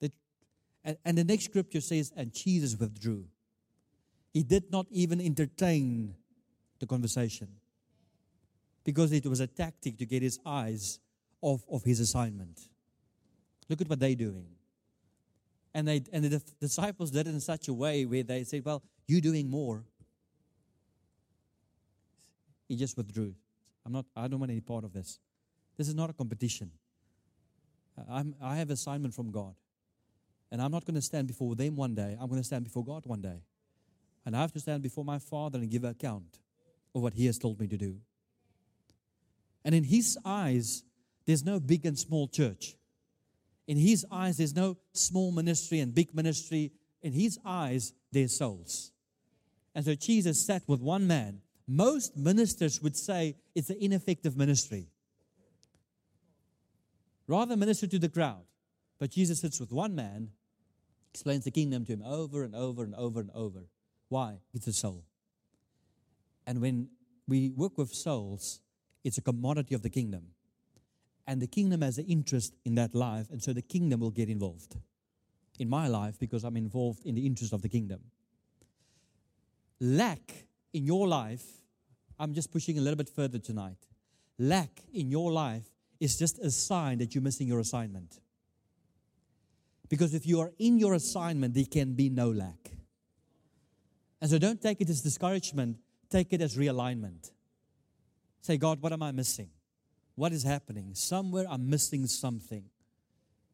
[0.00, 0.12] That,
[0.84, 3.26] and, and the next scripture says, and Jesus withdrew.
[4.32, 6.14] He did not even entertain
[6.78, 7.48] the conversation
[8.84, 11.00] because it was a tactic to get his eyes
[11.40, 12.68] off of his assignment.
[13.68, 14.46] Look at what they're doing.
[15.74, 18.82] And, they, and the disciples did it in such a way where they said, Well,
[19.06, 19.84] you're doing more.
[22.68, 23.34] He just withdrew.
[23.86, 25.18] I'm not, I don't want any part of this.
[25.76, 26.70] This is not a competition.
[28.10, 29.54] I'm, I have assignment from God.
[30.50, 32.16] And I'm not going to stand before them one day.
[32.20, 33.42] I'm going to stand before God one day.
[34.24, 36.38] And I have to stand before my Father and give account
[36.94, 37.96] of what He has told me to do.
[39.64, 40.84] And in His eyes,
[41.26, 42.74] there's no big and small church.
[43.68, 46.72] In his eyes, there's no small ministry and big ministry.
[47.02, 48.92] In his eyes, there's souls.
[49.74, 51.42] And so Jesus sat with one man.
[51.68, 54.88] Most ministers would say it's an ineffective ministry.
[57.26, 58.42] Rather minister to the crowd.
[58.98, 60.30] But Jesus sits with one man,
[61.12, 63.66] explains the kingdom to him over and over and over and over.
[64.08, 64.38] Why?
[64.54, 65.04] It's a soul.
[66.46, 66.88] And when
[67.28, 68.60] we work with souls,
[69.04, 70.28] it's a commodity of the kingdom
[71.28, 74.30] and the kingdom has an interest in that life, and so the kingdom will get
[74.30, 74.76] involved
[75.58, 78.00] in my life because I'm involved in the interest of the kingdom.
[79.78, 81.44] Lack in your life,
[82.18, 83.76] I'm just pushing a little bit further tonight.
[84.38, 85.66] Lack in your life
[86.00, 88.20] is just a sign that you're missing your assignment.
[89.90, 92.70] Because if you are in your assignment, there can be no lack.
[94.22, 95.76] And so don't take it as discouragement,
[96.08, 97.30] take it as realignment.
[98.40, 99.50] Say, God, what am I missing?
[100.18, 100.90] What is happening?
[100.94, 102.64] Somewhere I'm missing something.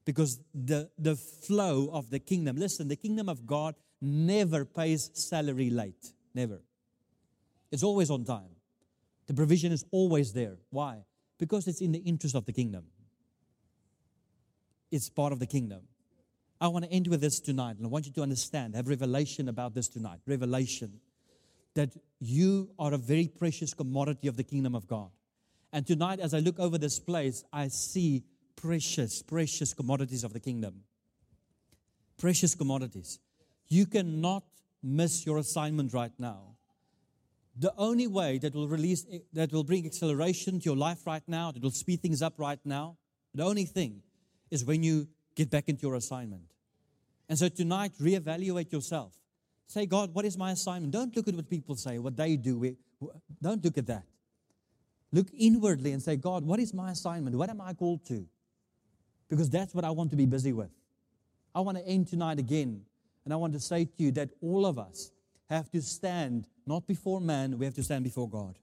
[0.07, 5.69] Because the, the flow of the kingdom, listen, the kingdom of God never pays salary
[5.69, 6.13] late.
[6.35, 6.63] Never.
[7.71, 8.57] It's always on time.
[9.27, 10.57] The provision is always there.
[10.71, 11.05] Why?
[11.39, 12.85] Because it's in the interest of the kingdom.
[14.91, 15.83] It's part of the kingdom.
[16.61, 19.51] I want to end with this tonight, and I want you to understand, have revelation
[19.51, 20.21] about this tonight.
[20.27, 21.01] Revelation
[21.75, 21.91] that
[22.21, 25.11] you are a very precious commodity of the kingdom of God.
[25.75, 28.23] And tonight, as I look over this place, I see
[28.55, 30.85] precious, precious commodities of the kingdom.
[32.17, 33.19] Precious commodities.
[33.67, 34.45] You cannot
[34.85, 36.55] miss your assignment right now.
[37.59, 41.51] The only way that will release that will bring acceleration to your life right now,
[41.51, 42.97] that will speed things up right now,
[43.35, 44.01] the only thing
[44.53, 46.55] is when you get back into your assignment.
[47.29, 49.13] And so tonight, reevaluate yourself.
[49.67, 50.93] Say, God, what is my assignment?
[50.93, 52.77] Don't look at what people say, what they do.
[53.43, 54.05] Don't look at that.
[55.15, 57.37] Look inwardly and say, God, what is my assignment?
[57.37, 58.27] What am I called to?
[59.29, 60.71] Because that's what I want to be busy with.
[61.55, 62.83] I want to end tonight again,
[63.25, 65.13] and I want to say to you that all of us
[65.49, 68.59] have to stand not before man, we have to stand before God.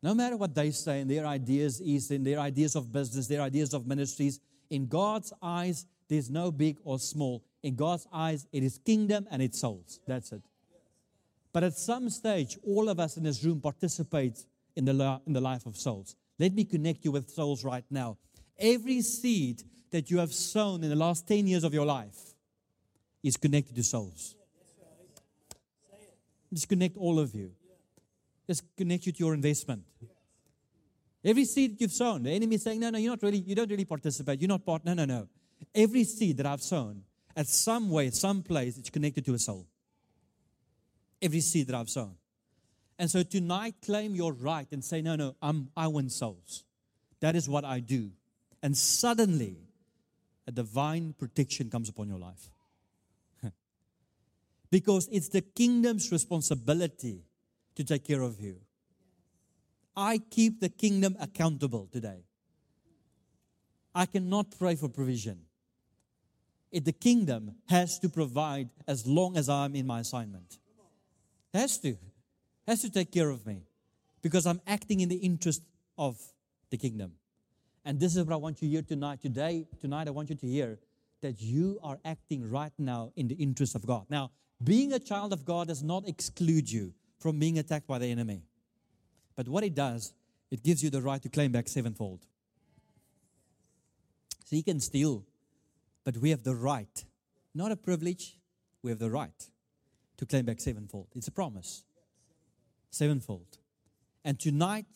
[0.00, 3.40] No matter what they say and their ideas is in their ideas of business, their
[3.42, 4.38] ideas of ministries,
[4.70, 7.42] in God's eyes, there's no big or small.
[7.64, 9.98] In God's eyes, it is kingdom and it's souls.
[10.06, 10.42] That's it.
[11.52, 14.38] But at some stage, all of us in this room participate
[14.74, 16.16] in the, in the life of souls.
[16.38, 18.16] Let me connect you with souls right now.
[18.58, 22.18] Every seed that you have sown in the last 10 years of your life
[23.22, 24.34] is connected to souls.
[26.52, 27.52] Just connect all of you.
[28.46, 29.84] Just connect you to your investment.
[31.24, 33.70] Every seed you've sown, the enemy is saying, No, no, you're not really, you don't
[33.70, 34.40] really participate.
[34.40, 34.84] You're not part.
[34.84, 35.28] No, no, no.
[35.74, 37.04] Every seed that I've sown,
[37.36, 39.66] at some way, some place, it's connected to a soul.
[41.22, 42.16] Every seed that I've sown.
[42.98, 46.64] And so tonight, claim your right and say, No, no, I'm, I win souls.
[47.20, 48.10] That is what I do.
[48.62, 49.56] And suddenly,
[50.46, 52.50] a divine protection comes upon your life.
[54.70, 57.22] because it's the kingdom's responsibility
[57.76, 58.56] to take care of you.
[59.96, 62.24] I keep the kingdom accountable today.
[63.94, 65.40] I cannot pray for provision.
[66.70, 70.58] It, the kingdom has to provide as long as I'm in my assignment.
[71.52, 71.96] Has to.
[72.66, 73.62] Has to take care of me
[74.22, 75.62] because I'm acting in the interest
[75.98, 76.18] of
[76.70, 77.12] the kingdom.
[77.84, 79.20] And this is what I want you to hear tonight.
[79.20, 80.78] Today, tonight, I want you to hear
[81.20, 84.06] that you are acting right now in the interest of God.
[84.08, 84.30] Now,
[84.62, 88.42] being a child of God does not exclude you from being attacked by the enemy.
[89.36, 90.14] But what it does,
[90.50, 92.20] it gives you the right to claim back sevenfold.
[94.44, 95.24] So he can steal,
[96.04, 97.04] but we have the right,
[97.54, 98.36] not a privilege,
[98.82, 99.48] we have the right
[100.22, 101.08] to claim back sevenfold.
[101.16, 101.82] It's a promise.
[102.90, 103.58] Sevenfold.
[104.24, 104.86] And tonight,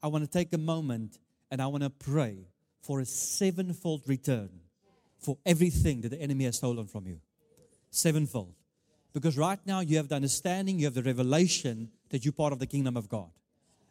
[0.00, 1.18] I want to take a moment
[1.50, 2.46] and I want to pray
[2.82, 4.48] for a sevenfold return
[5.18, 7.18] for everything that the enemy has stolen from you.
[7.90, 8.54] Sevenfold.
[9.12, 12.60] Because right now you have the understanding, you have the revelation that you're part of
[12.60, 13.30] the kingdom of God.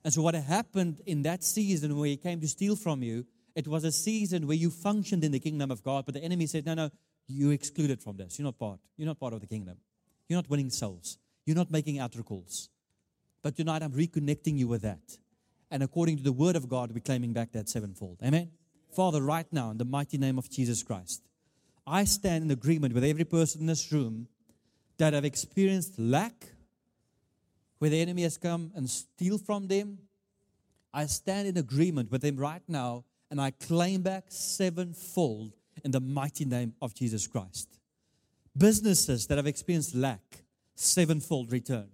[0.05, 3.67] And so, what happened in that season where he came to steal from you, it
[3.67, 6.65] was a season where you functioned in the kingdom of God, but the enemy said,
[6.65, 6.89] No, no,
[7.27, 8.39] you're excluded from this.
[8.39, 8.79] You're not part.
[8.95, 9.77] You're not part of the kingdom.
[10.27, 11.17] You're not winning souls.
[11.45, 12.69] You're not making outer calls.
[13.41, 15.17] But tonight I'm reconnecting you with that.
[15.69, 18.17] And according to the word of God, we're claiming back that sevenfold.
[18.23, 18.51] Amen.
[18.95, 21.21] Father, right now, in the mighty name of Jesus Christ,
[21.85, 24.27] I stand in agreement with every person in this room
[24.97, 26.51] that have experienced lack,
[27.79, 29.99] where the enemy has come and steal from them,
[30.93, 35.51] I stand in agreement with them right now and I claim back sevenfold
[35.83, 37.74] in the mighty name of Jesus Christ.
[38.57, 40.43] Businesses that have experienced lack,
[40.75, 41.89] sevenfold return.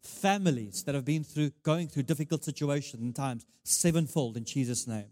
[0.00, 5.06] Families that have been through going through difficult situations and times, sevenfold in Jesus' name.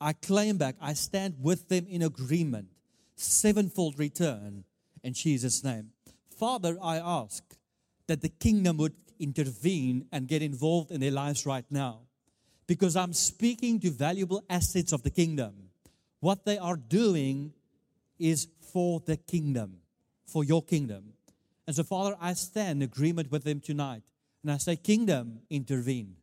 [0.00, 2.68] I claim back, I stand with them in agreement,
[3.16, 4.64] sevenfold return
[5.02, 5.90] in Jesus' name.
[6.30, 7.42] Father, I ask
[8.06, 12.00] that the kingdom would intervene and get involved in their lives right now.
[12.66, 15.70] Because I'm speaking to valuable assets of the kingdom.
[16.20, 17.52] What they are doing
[18.18, 19.78] is for the kingdom,
[20.28, 21.12] for your kingdom.
[21.66, 24.02] And so, Father, I stand in agreement with them tonight.
[24.42, 26.16] And I say, Kingdom, intervene.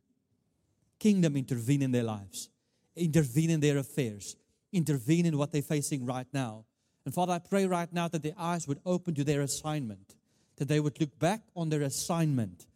[0.98, 2.48] Kingdom, intervene in their lives,
[2.96, 4.34] intervene in their affairs,
[4.72, 6.64] intervene in what they're facing right now.
[7.04, 10.14] And Father, I pray right now that their eyes would open to their assignment,
[10.56, 12.66] that they would look back on their assignment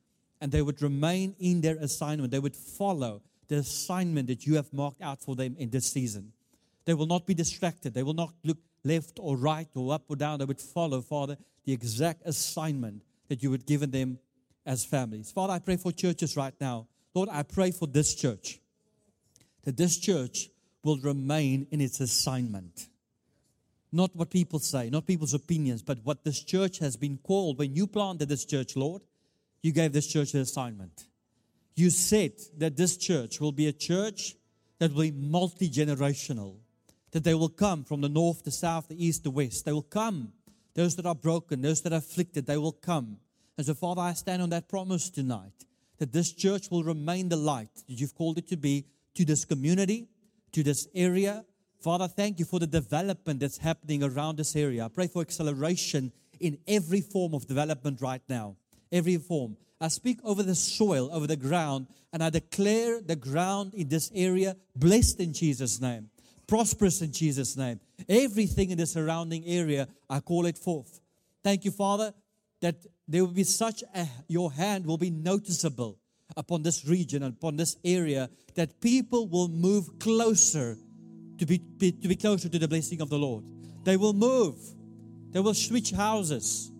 [0.41, 2.31] and they would remain in their assignment.
[2.31, 6.33] They would follow the assignment that you have marked out for them in this season.
[6.85, 7.95] They will not be distracted.
[7.95, 10.39] They will not look left or right or up or down.
[10.39, 14.19] They would follow, Father, the exact assignment that you had given them
[14.67, 15.31] as families.
[15.33, 16.87] Father, I pray for churches right now.
[17.15, 18.61] Lord, I pray for this church
[19.65, 20.49] that this church
[20.83, 22.89] will remain in its assignment.
[23.93, 27.59] Not what people say, not people's opinions, but what this church has been called.
[27.59, 29.03] When you planted this church, Lord,
[29.63, 31.05] you gave this church an assignment.
[31.75, 34.37] You said that this church will be a church
[34.79, 36.57] that will be multi generational,
[37.13, 39.65] that they will come from the north, the south, the east, the west.
[39.65, 40.33] They will come.
[40.75, 43.19] Those that are broken, those that are afflicted, they will come.
[43.57, 45.67] And so, Father, I stand on that promise tonight
[45.99, 49.45] that this church will remain the light that you've called it to be to this
[49.45, 50.09] community,
[50.53, 51.45] to this area.
[51.81, 54.85] Father, thank you for the development that's happening around this area.
[54.85, 58.57] I pray for acceleration in every form of development right now.
[58.93, 59.57] Every form.
[59.81, 64.11] I speak over the soil, over the ground, and I declare the ground in this
[64.15, 66.10] area blessed in Jesus' name,
[66.51, 67.79] prosperous in Jesus' name.
[68.09, 71.01] Everything in the surrounding area, I call it forth.
[71.45, 72.13] Thank you, Father,
[72.61, 72.75] that
[73.07, 75.97] there will be such a, your hand will be noticeable
[76.37, 80.77] upon this region, and upon this area, that people will move closer
[81.39, 83.45] to be, be, to be closer to the blessing of the Lord.
[83.85, 84.57] They will move.
[85.31, 86.73] They will switch houses.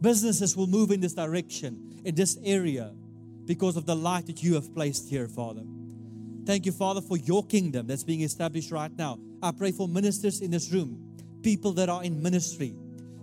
[0.00, 2.92] Businesses will move in this direction, in this area,
[3.44, 5.62] because of the light that you have placed here, Father.
[6.44, 9.18] Thank you, Father, for your kingdom that's being established right now.
[9.42, 12.74] I pray for ministers in this room, people that are in ministry,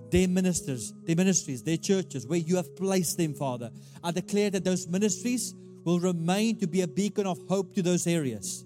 [0.09, 3.71] their ministers, their ministries, their churches, where you have placed them, Father.
[4.03, 5.53] I declare that those ministries
[5.83, 8.65] will remain to be a beacon of hope to those areas.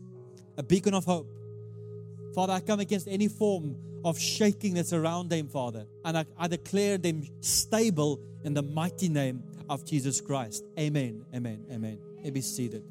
[0.58, 1.28] A beacon of hope.
[2.36, 3.76] Father, I come against any form
[4.06, 5.86] of shaking that's around them, Father.
[6.06, 10.64] And I, I declare them stable in the mighty name of Jesus Christ.
[10.78, 11.26] Amen.
[11.34, 11.66] Amen.
[11.72, 11.99] Amen.
[12.22, 12.84] May be seated.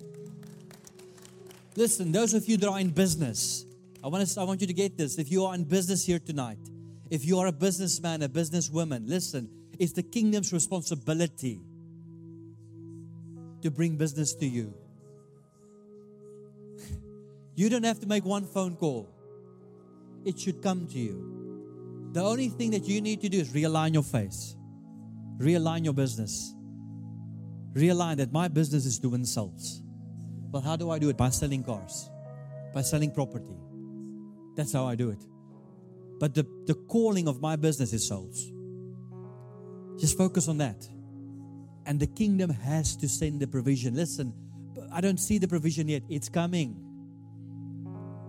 [1.74, 3.64] Listen, those of you that are in business,
[4.04, 5.18] I want, to, I want you to get this.
[5.18, 6.58] If you are in business here tonight,
[7.10, 9.48] if you are a businessman, a businesswoman, listen,
[9.78, 11.60] it's the kingdom's responsibility
[13.62, 14.74] to bring business to you.
[17.54, 19.10] You don't have to make one phone call,
[20.24, 22.08] it should come to you.
[22.12, 24.56] The only thing that you need to do is realign your face,
[25.36, 26.54] realign your business,
[27.74, 29.82] realign that my business is doing sales.
[30.52, 31.16] Well, how do I do it?
[31.16, 32.10] By selling cars,
[32.74, 33.56] by selling property.
[34.54, 35.24] That's how I do it.
[36.20, 38.52] But the, the calling of my business is souls.
[39.98, 40.86] Just focus on that.
[41.86, 43.94] And the kingdom has to send the provision.
[43.94, 44.34] Listen,
[44.92, 46.02] I don't see the provision yet.
[46.08, 46.76] It's coming.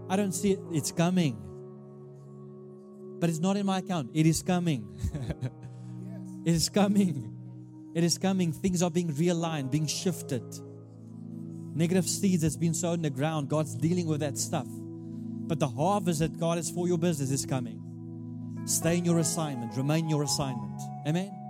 [0.09, 0.59] I don't see it.
[0.71, 1.37] It's coming.
[3.19, 4.11] But it's not in my account.
[4.13, 4.87] It is coming.
[6.45, 7.35] it is coming.
[7.93, 8.53] It is coming.
[8.53, 10.43] Things are being realigned, being shifted.
[11.75, 14.67] Negative seeds that's been sown in the ground, God's dealing with that stuff.
[14.69, 17.81] But the harvest that God has for your business is coming.
[18.65, 20.79] Stay in your assignment, remain your assignment.
[21.07, 21.42] Amen.